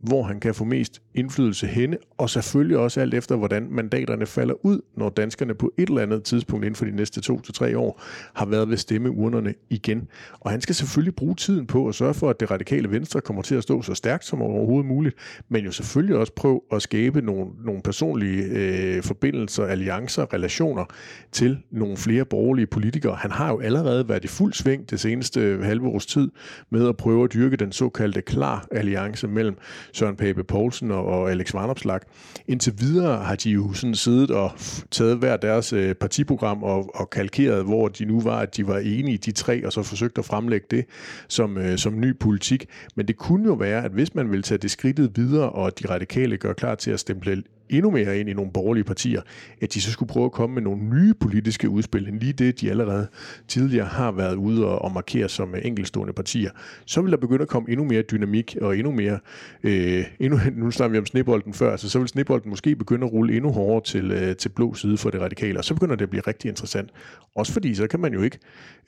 hvor 0.00 0.22
han 0.22 0.40
kan 0.40 0.54
få 0.54 0.64
mest 0.64 1.02
indflydelse 1.14 1.66
henne, 1.66 1.96
og 2.18 2.30
selvfølgelig 2.30 2.78
også 2.78 3.00
alt 3.00 3.14
efter, 3.14 3.36
hvordan 3.36 3.68
mandaterne 3.70 4.26
falder 4.26 4.66
ud, 4.66 4.80
når 4.96 5.08
danskerne 5.08 5.54
på 5.54 5.72
et 5.78 5.88
eller 5.88 6.02
andet 6.02 6.22
tidspunkt 6.22 6.64
inden 6.64 6.76
for 6.76 6.84
de 6.84 6.96
næste 6.96 7.20
to 7.20 7.40
til 7.40 7.54
tre 7.54 7.78
år 7.78 8.02
har 8.34 8.46
været 8.46 8.68
ved 8.68 8.76
stemmeurnerne 8.76 9.54
igen. 9.70 10.08
Og 10.40 10.50
han 10.50 10.60
skal 10.60 10.74
selvfølgelig 10.74 11.14
bruge 11.14 11.34
tiden 11.34 11.66
på 11.66 11.88
at 11.88 11.94
sørge 11.94 12.14
for, 12.14 12.30
at 12.30 12.40
det 12.40 12.50
radikale 12.50 12.90
venstre 12.90 13.20
kommer 13.20 13.42
til 13.42 13.54
at 13.54 13.62
stå 13.62 13.82
så 13.82 13.94
stærkt 13.94 14.24
som 14.24 14.42
overhovedet 14.42 14.86
muligt, 14.86 15.16
men 15.48 15.64
jo 15.64 15.72
selvfølgelig 15.72 16.16
også 16.16 16.32
prøve 16.32 16.60
at 16.72 16.82
skabe 16.82 17.22
nogle, 17.22 17.46
nogle 17.64 17.82
personlige 17.82 18.42
øh, 18.44 19.02
forbindelser, 19.02 19.64
alliancer, 19.64 20.34
relationer 20.34 20.84
til 21.32 21.58
nogle 21.70 21.96
flere 21.96 22.24
borgerlige 22.24 22.66
politikere. 22.66 23.14
Han 23.14 23.30
har 23.30 23.50
jo 23.50 23.60
allerede 23.60 24.08
været 24.08 24.24
i 24.24 24.28
fuld 24.28 24.52
sving 24.52 24.90
det 24.90 25.00
seneste 25.00 25.60
halve 25.62 25.86
års 25.86 26.06
tid 26.06 26.30
med 26.70 26.88
at 26.88 26.96
prøve 26.96 27.24
at 27.24 27.32
dyrke 27.32 27.56
den 27.56 27.72
såkaldte 27.72 28.22
klar 28.22 28.66
alliance 28.70 29.28
mellem 29.28 29.56
Søren 29.92 30.16
Pape 30.16 30.44
Poulsen 30.44 30.90
og, 30.90 31.06
og 31.06 31.30
Alex 31.30 31.54
Varnopslag. 31.54 32.00
Indtil 32.48 32.74
videre 32.78 33.24
har 33.24 33.34
de 33.34 33.50
jo 33.50 33.72
sådan 33.72 33.94
siddet 33.94 34.30
og 34.30 34.50
taget 34.90 35.18
hver 35.18 35.36
deres 35.36 35.72
øh, 35.72 35.94
partiprogram 35.94 36.62
og, 36.62 36.90
og 36.94 37.10
kalkeret, 37.10 37.64
hvor 37.64 37.88
de 37.88 38.04
nu 38.04 38.20
var, 38.20 38.38
at 38.38 38.56
de 38.56 38.66
var 38.66 38.78
enige, 38.78 39.18
de 39.18 39.32
tre, 39.32 39.66
og 39.66 39.72
så 39.72 39.82
forsøgt 39.82 40.18
at 40.18 40.24
fremlægge 40.24 40.66
det 40.70 40.84
som, 41.28 41.58
øh, 41.58 41.78
som 41.78 42.00
ny 42.00 42.18
politik. 42.18 42.66
Men 42.96 43.08
det 43.08 43.16
kunne 43.16 43.46
jo 43.46 43.54
være, 43.54 43.84
at 43.84 43.90
hvis 43.90 44.14
man 44.14 44.30
vil 44.30 44.42
tage 44.42 44.58
det 44.58 44.70
skridtet 44.70 45.16
videre, 45.16 45.50
og 45.50 45.78
de 45.78 45.88
radikale 45.88 46.36
gør 46.36 46.52
klar 46.52 46.74
til 46.74 46.90
at 46.90 47.00
stemple 47.00 47.42
endnu 47.70 47.90
mere 47.90 48.20
ind 48.20 48.28
i 48.28 48.32
nogle 48.32 48.50
borgerlige 48.52 48.84
partier, 48.84 49.22
at 49.62 49.74
de 49.74 49.80
så 49.80 49.92
skulle 49.92 50.08
prøve 50.08 50.24
at 50.24 50.32
komme 50.32 50.54
med 50.54 50.62
nogle 50.62 50.84
nye 50.84 51.14
politiske 51.14 51.68
udspil, 51.68 52.08
end 52.08 52.20
lige 52.20 52.32
det, 52.32 52.60
de 52.60 52.70
allerede 52.70 53.08
tidligere 53.48 53.86
har 53.86 54.12
været 54.12 54.34
ude 54.34 54.66
og, 54.66 54.82
og 54.82 54.92
markere 54.92 55.28
som 55.28 55.54
øh, 55.54 55.60
enkelstående 55.64 56.12
partier. 56.12 56.50
Så 56.86 57.02
vil 57.02 57.10
der 57.10 57.18
begynde 57.18 57.42
at 57.42 57.48
komme 57.48 57.70
endnu 57.70 57.84
mere 57.84 58.02
dynamik 58.02 58.56
og 58.60 58.76
endnu 58.76 58.92
mere, 58.92 59.18
øh, 59.62 60.04
endnu, 60.20 60.40
nu 60.64 60.70
snakker 60.70 60.92
vi 60.92 60.98
om 60.98 61.06
snebolden 61.06 61.54
før, 61.54 61.76
så 61.76 61.88
så 61.88 61.98
vil 61.98 62.08
snebolden 62.08 62.50
måske 62.50 62.76
begynde 62.76 63.06
at 63.06 63.12
rulle 63.12 63.36
endnu 63.36 63.52
hårdere 63.52 63.84
til, 63.84 64.10
øh, 64.10 64.36
til 64.36 64.48
blå 64.48 64.74
side 64.74 64.96
for 64.96 65.10
det 65.10 65.20
radikale, 65.20 65.58
og 65.58 65.64
så 65.64 65.74
begynder 65.74 65.96
det 65.96 66.02
at 66.02 66.10
blive 66.10 66.22
rigtig 66.26 66.48
interessant. 66.48 66.90
Også 67.34 67.52
fordi 67.52 67.74
så 67.74 67.86
kan 67.86 68.00
man 68.00 68.12
jo 68.12 68.22
ikke 68.22 68.38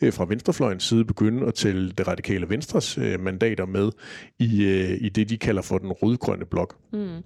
øh, 0.00 0.12
fra 0.12 0.24
venstrefløjens 0.24 0.84
side 0.84 1.04
begynde 1.04 1.46
at 1.46 1.54
tælle 1.54 1.90
det 1.90 2.08
radikale 2.08 2.48
venstres 2.48 2.98
øh, 2.98 3.20
mandater 3.20 3.66
med 3.66 3.90
i, 4.38 4.64
øh, 4.64 4.98
i 5.00 5.08
det, 5.08 5.28
de 5.28 5.38
kalder 5.38 5.62
for 5.62 5.78
den 5.78 5.92
rødgrønne 5.92 6.44
blok. 6.44 6.76
Mm. 6.92 7.16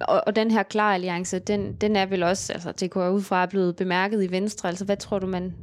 Og, 0.00 0.22
og 0.26 0.36
den 0.36 0.50
her 0.50 0.62
klare 0.62 0.94
alliance, 1.06 1.38
den, 1.38 1.72
den 1.72 1.96
er 1.96 2.06
vel 2.06 2.22
også, 2.22 2.52
altså 2.52 2.72
det 2.72 2.90
går 2.90 3.08
ud 3.08 3.22
fra, 3.22 3.46
blevet 3.46 3.76
bemærket 3.76 4.24
i 4.24 4.30
Venstre. 4.30 4.68
Altså 4.68 4.84
hvad 4.84 4.96
tror 4.96 5.18
du, 5.18 5.26
man 5.26 5.54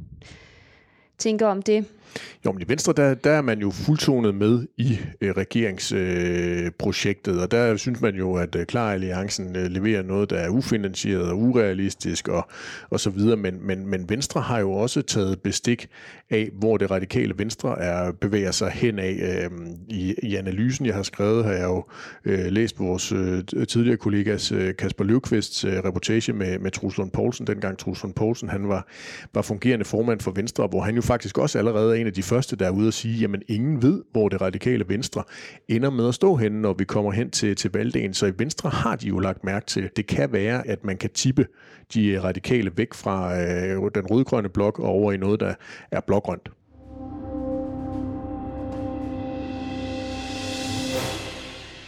tænker 1.18 1.46
om 1.46 1.62
det? 1.62 1.84
Jo, 2.44 2.52
men 2.52 2.62
i 2.62 2.64
Venstre, 2.68 2.92
der, 2.92 3.14
der 3.14 3.30
er 3.30 3.42
man 3.42 3.60
jo 3.60 3.70
fuldtonet 3.70 4.34
med 4.34 4.66
i 4.76 4.98
øh, 5.20 5.30
regeringsprojektet, 5.30 7.34
øh, 7.34 7.42
og 7.42 7.50
der 7.50 7.76
synes 7.76 8.00
man 8.00 8.14
jo, 8.14 8.34
at 8.34 8.54
øh, 8.54 8.66
Klar 8.66 8.92
Alliancen 8.92 9.56
øh, 9.56 9.66
leverer 9.66 10.02
noget, 10.02 10.30
der 10.30 10.36
er 10.36 10.48
ufinansieret 10.48 11.30
og 11.30 11.38
urealistisk 11.38 12.28
og, 12.28 12.48
og 12.90 13.00
så 13.00 13.10
videre, 13.10 13.36
men, 13.36 13.66
men, 13.66 13.86
men 13.86 14.08
Venstre 14.08 14.40
har 14.40 14.58
jo 14.58 14.72
også 14.72 15.02
taget 15.02 15.40
bestik 15.40 15.88
af, 16.30 16.50
hvor 16.52 16.76
det 16.76 16.90
radikale 16.90 17.38
Venstre 17.38 17.80
er 17.80 18.12
bevæger 18.12 18.50
sig 18.50 18.70
hen 18.70 18.98
af. 18.98 19.18
Øh, 19.22 19.50
i, 19.88 20.14
I 20.22 20.36
analysen, 20.36 20.86
jeg 20.86 20.94
har 20.94 21.02
skrevet, 21.02 21.44
har 21.44 21.52
jeg 21.52 21.64
jo 21.64 21.84
øh, 22.24 22.46
læst 22.46 22.80
vores 22.80 23.12
øh, 23.12 23.44
tidligere 23.68 23.96
kollegas 23.96 24.52
øh, 24.52 24.76
Kasper 24.76 25.04
Løvqvists 25.04 25.64
øh, 25.64 25.84
reportage 25.84 26.32
med, 26.32 26.58
med 26.58 26.70
Truslund 26.70 27.10
Poulsen, 27.10 27.46
dengang 27.46 27.78
Truslund 27.78 28.14
Poulsen, 28.14 28.48
han 28.48 28.68
var, 28.68 28.88
var 29.34 29.42
fungerende 29.42 29.84
formand 29.84 30.20
for 30.20 30.30
Venstre, 30.30 30.66
hvor 30.66 30.80
han 30.80 30.94
jo 30.94 31.02
faktisk 31.04 31.38
også 31.38 31.58
allerede 31.58 32.00
en 32.00 32.06
af 32.06 32.12
de 32.12 32.22
første, 32.22 32.56
der 32.56 32.66
er 32.66 32.70
ude 32.70 32.88
og 32.88 32.92
sige, 32.92 33.18
jamen 33.20 33.42
ingen 33.48 33.82
ved, 33.82 34.02
hvor 34.12 34.28
det 34.28 34.40
radikale 34.40 34.84
Venstre 34.88 35.22
ender 35.68 35.90
med 35.90 36.08
at 36.08 36.14
stå 36.14 36.36
henne, 36.36 36.62
når 36.62 36.72
vi 36.72 36.84
kommer 36.84 37.12
hen 37.12 37.30
til, 37.30 37.56
til 37.56 37.70
valgdagen. 37.74 38.14
Så 38.14 38.26
i 38.26 38.32
Venstre 38.38 38.70
har 38.70 38.96
de 38.96 39.08
jo 39.08 39.18
lagt 39.18 39.44
mærke 39.44 39.66
til, 39.66 39.90
det 39.96 40.06
kan 40.06 40.32
være, 40.32 40.66
at 40.66 40.84
man 40.84 40.96
kan 40.96 41.10
tippe 41.10 41.46
de 41.94 42.20
radikale 42.22 42.70
væk 42.76 42.94
fra 42.94 43.40
øh, 43.40 43.90
den 43.94 44.06
rødgrønne 44.10 44.48
blok 44.48 44.78
og 44.78 44.88
over 44.88 45.12
i 45.12 45.16
noget, 45.16 45.40
der 45.40 45.54
er 45.90 46.00
blågrønt. 46.00 46.48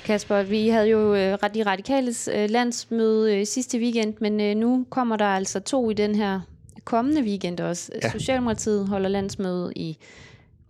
Kasper, 0.04 0.42
vi 0.42 0.68
havde 0.68 0.88
jo 0.88 1.14
øh, 1.14 1.38
de 1.54 1.62
radikales 1.62 2.28
øh, 2.34 2.50
landsmøde 2.50 3.36
øh, 3.36 3.46
sidste 3.46 3.78
weekend, 3.78 4.14
men 4.20 4.56
nu 4.56 4.86
kommer 4.90 5.16
der 5.16 5.24
altså 5.24 5.60
to 5.60 5.90
i 5.90 5.94
den 5.94 6.14
her 6.14 6.40
kommende 6.86 7.22
weekend 7.22 7.60
også. 7.60 7.92
Ja. 8.02 8.10
Socialdemokratiet 8.10 8.88
holder 8.88 9.08
landsmøde 9.08 9.72
i 9.76 9.98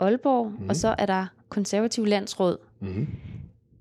Aalborg, 0.01 0.53
mm. 0.59 0.69
og 0.69 0.77
så 0.77 0.95
er 0.99 1.07
der 1.07 1.27
konservativ 1.49 2.05
landsråd. 2.05 2.57
Mm. 2.81 3.07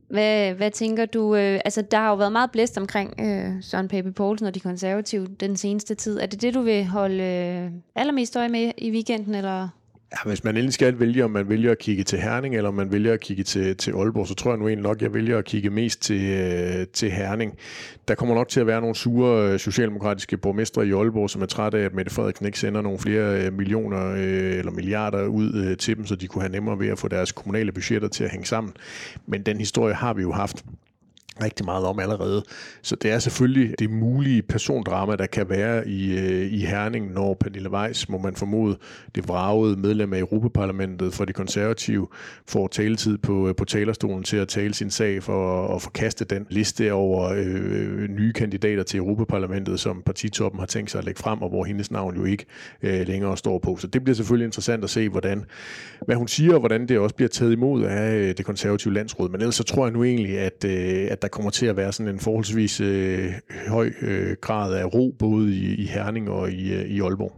Hvad, 0.09 0.53
hvad 0.53 0.71
tænker 0.71 1.05
du? 1.05 1.35
Øh, 1.35 1.59
altså, 1.65 1.81
der 1.81 1.97
har 1.97 2.09
jo 2.09 2.15
været 2.15 2.31
meget 2.31 2.51
blæst 2.51 2.77
omkring 2.77 3.13
øh, 3.19 3.63
Søren 3.63 3.87
Pape 3.87 4.11
Poulsen 4.11 4.47
og 4.47 4.55
de 4.55 4.59
konservative 4.59 5.27
den 5.27 5.57
seneste 5.57 5.95
tid. 5.95 6.19
Er 6.19 6.25
det 6.25 6.41
det, 6.41 6.53
du 6.53 6.61
vil 6.61 6.85
holde 6.85 7.23
øh, 7.23 7.71
allermest 7.95 8.37
øje 8.37 8.49
med 8.49 8.71
i 8.77 8.91
weekenden, 8.91 9.35
eller 9.35 9.69
Ja, 10.15 10.30
hvis 10.30 10.43
man 10.43 10.56
endelig 10.56 10.73
skal 10.73 10.99
vælge, 10.99 11.23
om 11.23 11.32
man 11.32 11.49
vælger 11.49 11.71
at 11.71 11.78
kigge 11.78 12.04
til 12.04 12.19
Herning, 12.19 12.56
eller 12.56 12.67
om 12.67 12.73
man 12.73 12.91
vælger 12.91 13.13
at 13.13 13.19
kigge 13.19 13.43
til, 13.43 13.78
til 13.78 13.91
Aalborg, 13.91 14.28
så 14.28 14.36
tror 14.36 14.51
jeg 14.51 14.58
nu 14.58 14.67
egentlig 14.67 14.84
nok, 14.84 14.95
at 14.95 15.01
jeg 15.01 15.13
vælger 15.13 15.38
at 15.38 15.45
kigge 15.45 15.69
mest 15.69 16.01
til, 16.01 16.21
øh, 16.21 16.88
til 16.93 17.12
Herning. 17.12 17.58
Der 18.08 18.15
kommer 18.15 18.36
nok 18.36 18.49
til 18.49 18.60
at 18.60 18.67
være 18.67 18.82
nogle 18.82 18.95
sure 18.95 19.51
øh, 19.51 19.60
socialdemokratiske 19.60 20.38
borgmestre 20.38 20.88
i 20.88 20.91
Aalborg, 20.91 21.30
som 21.30 21.41
er 21.41 21.45
trætte 21.45 21.78
af, 21.78 21.86
at 21.86 21.93
Mette 21.93 22.12
Frederiksen 22.12 22.45
ikke 22.45 22.60
sender 22.60 22.82
nogle 22.82 22.99
flere 22.99 23.45
øh, 23.45 23.54
millioner 23.54 24.12
eller 24.13 24.71
milliarder 24.71 25.25
ud 25.25 25.75
til 25.75 25.97
dem, 25.97 26.06
så 26.06 26.15
de 26.15 26.28
kunne 26.28 26.41
have 26.41 26.51
nemmere 26.51 26.80
ved 26.80 26.88
at 26.88 26.99
få 26.99 27.08
deres 27.08 27.32
kommunale 27.32 27.71
budgetter 27.71 28.08
til 28.08 28.23
at 28.23 28.32
hænge 28.32 28.45
sammen. 28.45 28.73
Men 29.28 29.41
den 29.41 29.58
historie 29.58 29.93
har 29.93 30.13
vi 30.13 30.21
jo 30.21 30.32
haft 30.32 30.65
rigtig 31.43 31.65
meget 31.65 31.85
om 31.85 31.99
allerede. 31.99 32.43
Så 32.81 32.95
det 32.95 33.11
er 33.11 33.19
selvfølgelig 33.19 33.75
det 33.79 33.89
mulige 33.89 34.41
persondrama, 34.41 35.15
der 35.15 35.25
kan 35.25 35.49
være 35.49 35.87
i, 35.87 36.17
øh, 36.17 36.53
i 36.53 36.65
Herning, 36.65 37.13
når 37.13 37.33
Pernille 37.33 37.71
Weiss, 37.71 38.09
må 38.09 38.17
man 38.17 38.35
formode, 38.35 38.77
det 39.15 39.27
vragede 39.27 39.77
medlem 39.77 40.13
af 40.13 40.19
Europaparlamentet 40.19 41.13
for 41.13 41.25
de 41.25 41.33
konservative, 41.33 42.07
får 42.47 42.67
taletid 42.67 43.17
på, 43.17 43.47
øh, 43.47 43.55
på 43.55 43.65
talerstolen 43.65 44.23
til 44.23 44.37
at 44.37 44.47
tale 44.47 44.73
sin 44.73 44.89
sag 44.89 45.23
for 45.23 45.67
at 45.75 45.81
forkaste 45.81 46.25
den 46.25 46.47
liste 46.49 46.93
over 46.93 47.33
øh, 47.35 48.09
nye 48.09 48.33
kandidater 48.33 48.83
til 48.83 48.97
Europaparlamentet, 48.97 49.79
som 49.79 50.01
partitoppen 50.05 50.59
har 50.59 50.67
tænkt 50.67 50.91
sig 50.91 50.99
at 50.99 51.05
lægge 51.05 51.19
frem, 51.19 51.41
og 51.41 51.49
hvor 51.49 51.63
hendes 51.63 51.91
navn 51.91 52.15
jo 52.15 52.25
ikke 52.25 52.45
øh, 52.83 53.07
længere 53.07 53.37
står 53.37 53.59
på. 53.59 53.77
Så 53.77 53.87
det 53.87 54.03
bliver 54.03 54.15
selvfølgelig 54.15 54.45
interessant 54.45 54.83
at 54.83 54.89
se, 54.89 55.09
hvordan, 55.09 55.45
hvad 56.05 56.15
hun 56.15 56.27
siger, 56.27 56.53
og 56.53 56.59
hvordan 56.59 56.87
det 56.87 56.99
også 56.99 57.15
bliver 57.15 57.29
taget 57.29 57.51
imod 57.51 57.83
af 57.83 58.15
øh, 58.15 58.37
det 58.37 58.45
konservative 58.45 58.93
landsråd. 58.93 59.29
Men 59.29 59.41
ellers 59.41 59.55
så 59.55 59.63
tror 59.63 59.85
jeg 59.85 59.93
nu 59.93 60.03
egentlig, 60.03 60.39
at, 60.39 60.65
øh, 60.65 61.07
at 61.11 61.24
der 61.25 61.29
kommer 61.29 61.51
til 61.51 61.65
at 61.65 61.77
være 61.77 61.93
sådan 61.93 62.13
en 62.13 62.19
forholdsvis 62.19 62.81
øh, 62.81 63.33
høj 63.67 63.91
øh, 64.01 64.35
grad 64.41 64.73
af 64.73 64.93
ro, 64.93 65.15
både 65.19 65.55
i, 65.55 65.75
i 65.75 65.85
Herning 65.85 66.29
og 66.29 66.51
i, 66.51 66.73
øh, 66.73 66.85
i 66.85 67.01
Aalborg. 67.01 67.33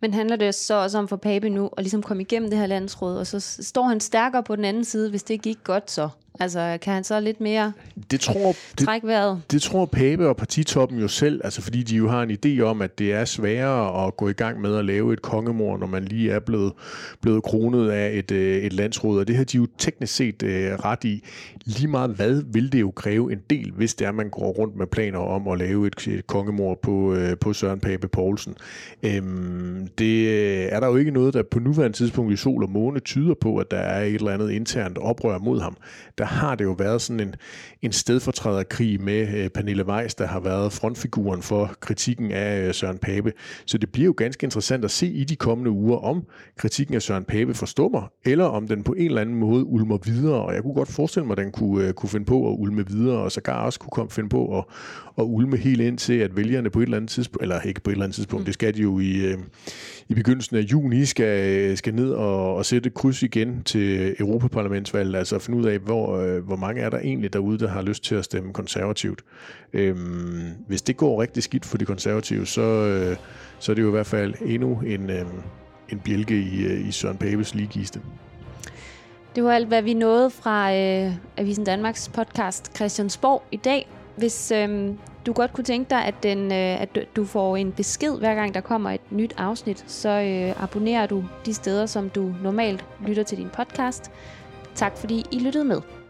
Men 0.00 0.14
handler 0.14 0.36
det 0.36 0.54
så 0.54 0.74
også 0.74 0.98
om 0.98 1.08
for 1.08 1.16
Pape 1.16 1.48
nu 1.50 1.70
at 1.76 1.84
ligesom 1.84 2.02
komme 2.02 2.22
igennem 2.22 2.50
det 2.50 2.58
her 2.58 2.66
landsråd, 2.66 3.16
og 3.16 3.26
så 3.26 3.40
står 3.40 3.82
han 3.82 4.00
stærkere 4.00 4.42
på 4.42 4.56
den 4.56 4.64
anden 4.64 4.84
side, 4.84 5.10
hvis 5.10 5.22
det 5.22 5.42
gik 5.42 5.58
godt 5.64 5.90
så? 5.90 6.08
Altså, 6.40 6.78
kan 6.82 6.94
han 6.94 7.04
så 7.04 7.20
lidt 7.20 7.40
mere 7.40 7.72
det 8.10 8.20
tror, 8.20 8.54
det, 8.78 8.86
trække 8.86 9.06
vejret? 9.06 9.42
Det 9.50 9.62
tror 9.62 9.86
Pape 9.86 10.28
og 10.28 10.36
partitoppen 10.36 10.98
jo 10.98 11.08
selv, 11.08 11.40
altså 11.44 11.62
fordi 11.62 11.82
de 11.82 11.96
jo 11.96 12.08
har 12.08 12.22
en 12.22 12.30
idé 12.30 12.60
om, 12.60 12.82
at 12.82 12.98
det 12.98 13.12
er 13.12 13.24
sværere 13.24 14.06
at 14.06 14.16
gå 14.16 14.28
i 14.28 14.32
gang 14.32 14.60
med 14.60 14.76
at 14.76 14.84
lave 14.84 15.12
et 15.12 15.22
kongemor, 15.22 15.78
når 15.78 15.86
man 15.86 16.04
lige 16.04 16.30
er 16.30 16.40
blevet, 16.40 16.72
blevet 17.20 17.42
kronet 17.42 17.90
af 17.90 18.10
et, 18.18 18.30
øh, 18.30 18.62
et 18.62 18.72
landsråd, 18.72 19.20
og 19.20 19.28
det 19.28 19.36
har 19.36 19.44
de 19.44 19.56
jo 19.56 19.66
teknisk 19.78 20.14
set 20.14 20.42
øh, 20.42 20.72
ret 20.72 21.04
i. 21.04 21.24
Lige 21.64 21.88
meget 21.88 22.10
hvad 22.10 22.42
vil 22.52 22.72
det 22.72 22.80
jo 22.80 22.90
kræve 22.90 23.32
en 23.32 23.40
del, 23.50 23.72
hvis 23.76 23.94
det 23.94 24.06
er, 24.06 24.12
man 24.12 24.30
går 24.30 24.52
rundt 24.52 24.76
med 24.76 24.86
planer 24.86 25.18
om 25.18 25.48
at 25.48 25.58
lave 25.58 25.86
et, 25.86 26.08
et 26.08 26.26
kongemor 26.26 26.78
på, 26.82 27.14
øh, 27.14 27.36
på 27.38 27.52
Søren 27.52 27.80
Pape 27.80 28.08
Poulsen. 28.08 28.54
Øhm, 29.02 29.88
det 29.98 30.28
øh, 30.28 30.68
er 30.70 30.80
der 30.80 30.86
jo 30.86 30.96
ikke 30.96 31.10
noget, 31.10 31.34
der 31.34 31.42
på 31.42 31.58
nuværende 31.58 31.96
tidspunkt 31.96 32.32
i 32.32 32.36
sol 32.36 32.62
og 32.62 32.70
måne 32.70 33.00
tyder 33.00 33.34
på, 33.34 33.56
at 33.56 33.70
der 33.70 33.78
er 33.78 34.04
et 34.04 34.14
eller 34.14 34.30
andet 34.30 34.50
internt 34.50 34.98
oprør 34.98 35.38
mod 35.38 35.60
ham. 35.60 35.76
Der 36.22 36.28
har 36.28 36.54
det 36.54 36.64
jo 36.64 36.72
været 36.72 37.02
sådan 37.02 37.20
en, 37.20 37.34
en 37.82 37.92
stedfortræderkrig 37.92 39.02
med 39.02 39.28
øh, 39.34 39.48
Pernille 39.48 39.86
Weiss, 39.86 40.14
der 40.14 40.26
har 40.26 40.40
været 40.40 40.72
frontfiguren 40.72 41.42
for 41.42 41.74
kritikken 41.80 42.32
af 42.32 42.68
øh, 42.68 42.74
Søren 42.74 42.98
Pape. 42.98 43.32
Så 43.66 43.78
det 43.78 43.92
bliver 43.92 44.06
jo 44.06 44.14
ganske 44.16 44.44
interessant 44.44 44.84
at 44.84 44.90
se 44.90 45.06
i 45.06 45.24
de 45.24 45.36
kommende 45.36 45.70
uger, 45.70 45.96
om 45.98 46.22
kritikken 46.58 46.94
af 46.94 47.02
Søren 47.02 47.24
Pape 47.24 47.54
forstummer, 47.54 48.12
eller 48.24 48.44
om 48.44 48.68
den 48.68 48.82
på 48.82 48.92
en 48.92 49.06
eller 49.06 49.20
anden 49.20 49.36
måde 49.36 49.64
ulmer 49.64 49.98
videre. 50.04 50.42
Og 50.42 50.54
jeg 50.54 50.62
kunne 50.62 50.74
godt 50.74 50.88
forestille 50.88 51.26
mig, 51.26 51.38
at 51.38 51.44
den 51.44 51.52
kunne, 51.52 51.86
øh, 51.86 51.92
kunne 51.92 52.10
finde 52.10 52.26
på 52.26 52.52
at 52.52 52.56
ulme 52.58 52.86
videre, 52.86 53.18
og 53.18 53.32
sågar 53.32 53.64
også 53.64 53.78
kunne 53.78 53.90
komme, 53.90 54.10
finde 54.10 54.28
på 54.28 54.58
at, 54.58 54.64
at 55.18 55.22
ulme 55.22 55.56
helt 55.56 55.80
ind 55.80 55.98
til, 55.98 56.14
at 56.14 56.36
vælgerne 56.36 56.70
på 56.70 56.78
et 56.78 56.82
eller 56.82 56.96
andet 56.96 57.10
tidspunkt, 57.10 57.42
eller 57.42 57.60
ikke 57.60 57.80
på 57.80 57.90
et 57.90 57.92
eller 57.92 58.04
andet 58.04 58.14
tidspunkt, 58.14 58.42
mm. 58.42 58.44
det 58.44 58.54
skal 58.54 58.74
de 58.74 58.82
jo 58.82 58.98
i, 58.98 59.26
øh, 59.26 59.38
i 60.08 60.14
begyndelsen 60.14 60.56
af 60.56 60.60
juni, 60.60 61.04
skal, 61.04 61.76
skal 61.76 61.94
ned 61.94 62.10
og, 62.10 62.56
og 62.56 62.66
sætte 62.66 62.90
kryds 62.90 63.22
igen 63.22 63.62
til 63.64 64.14
Europaparlamentsvalget, 64.20 65.14
altså 65.14 65.38
finde 65.38 65.58
ud 65.58 65.64
af, 65.64 65.78
hvor, 65.78 66.11
øh, 66.20 66.44
hvor 66.46 66.56
mange 66.56 66.82
er 66.82 66.90
der 66.90 66.98
egentlig 66.98 67.32
derude, 67.32 67.58
der 67.58 67.68
har 67.68 67.82
lyst 67.82 68.04
til 68.04 68.14
at 68.14 68.24
stemme 68.24 68.52
konservativt. 68.52 69.24
Øhm, 69.72 70.50
hvis 70.66 70.82
det 70.82 70.96
går 70.96 71.22
rigtig 71.22 71.42
skidt 71.42 71.64
for 71.64 71.78
de 71.78 71.84
konservative, 71.84 72.46
så, 72.46 72.62
øh, 72.62 73.16
så 73.58 73.72
er 73.72 73.74
det 73.74 73.82
jo 73.82 73.88
i 73.88 73.90
hvert 73.90 74.06
fald 74.06 74.34
endnu 74.40 74.80
en, 74.86 75.10
øh, 75.10 75.24
en 75.88 76.00
bjælke 76.00 76.34
i, 76.34 76.64
øh, 76.64 76.88
i 76.88 76.92
Søren 76.92 77.16
Papes 77.16 77.54
ligegiste. 77.54 78.00
Det 79.34 79.44
var 79.44 79.52
alt, 79.52 79.68
hvad 79.68 79.82
vi 79.82 79.94
nåede 79.94 80.30
fra 80.30 80.74
øh, 80.74 81.12
Avisen 81.36 81.64
Danmarks 81.64 82.08
podcast 82.08 82.76
Christiansborg 82.76 83.42
i 83.52 83.56
dag. 83.56 83.88
Hvis 84.16 84.52
øh, 84.52 84.90
du 85.26 85.32
godt 85.32 85.52
kunne 85.52 85.64
tænke 85.64 85.90
dig, 85.90 86.04
at, 86.04 86.14
den, 86.22 86.52
øh, 86.52 86.82
at 86.82 86.98
du 87.16 87.24
får 87.24 87.56
en 87.56 87.72
besked, 87.72 88.18
hver 88.18 88.34
gang 88.34 88.54
der 88.54 88.60
kommer 88.60 88.90
et 88.90 89.00
nyt 89.10 89.34
afsnit, 89.36 89.84
så 89.86 90.08
øh, 90.08 90.62
abonnerer 90.62 91.06
du 91.06 91.24
de 91.46 91.54
steder, 91.54 91.86
som 91.86 92.10
du 92.10 92.34
normalt 92.42 92.84
lytter 93.06 93.22
til 93.22 93.38
din 93.38 93.48
podcast. 93.56 94.10
Tak 94.74 94.96
fordi 94.96 95.24
I 95.30 95.38
lyttede 95.38 95.64
med. 95.64 96.01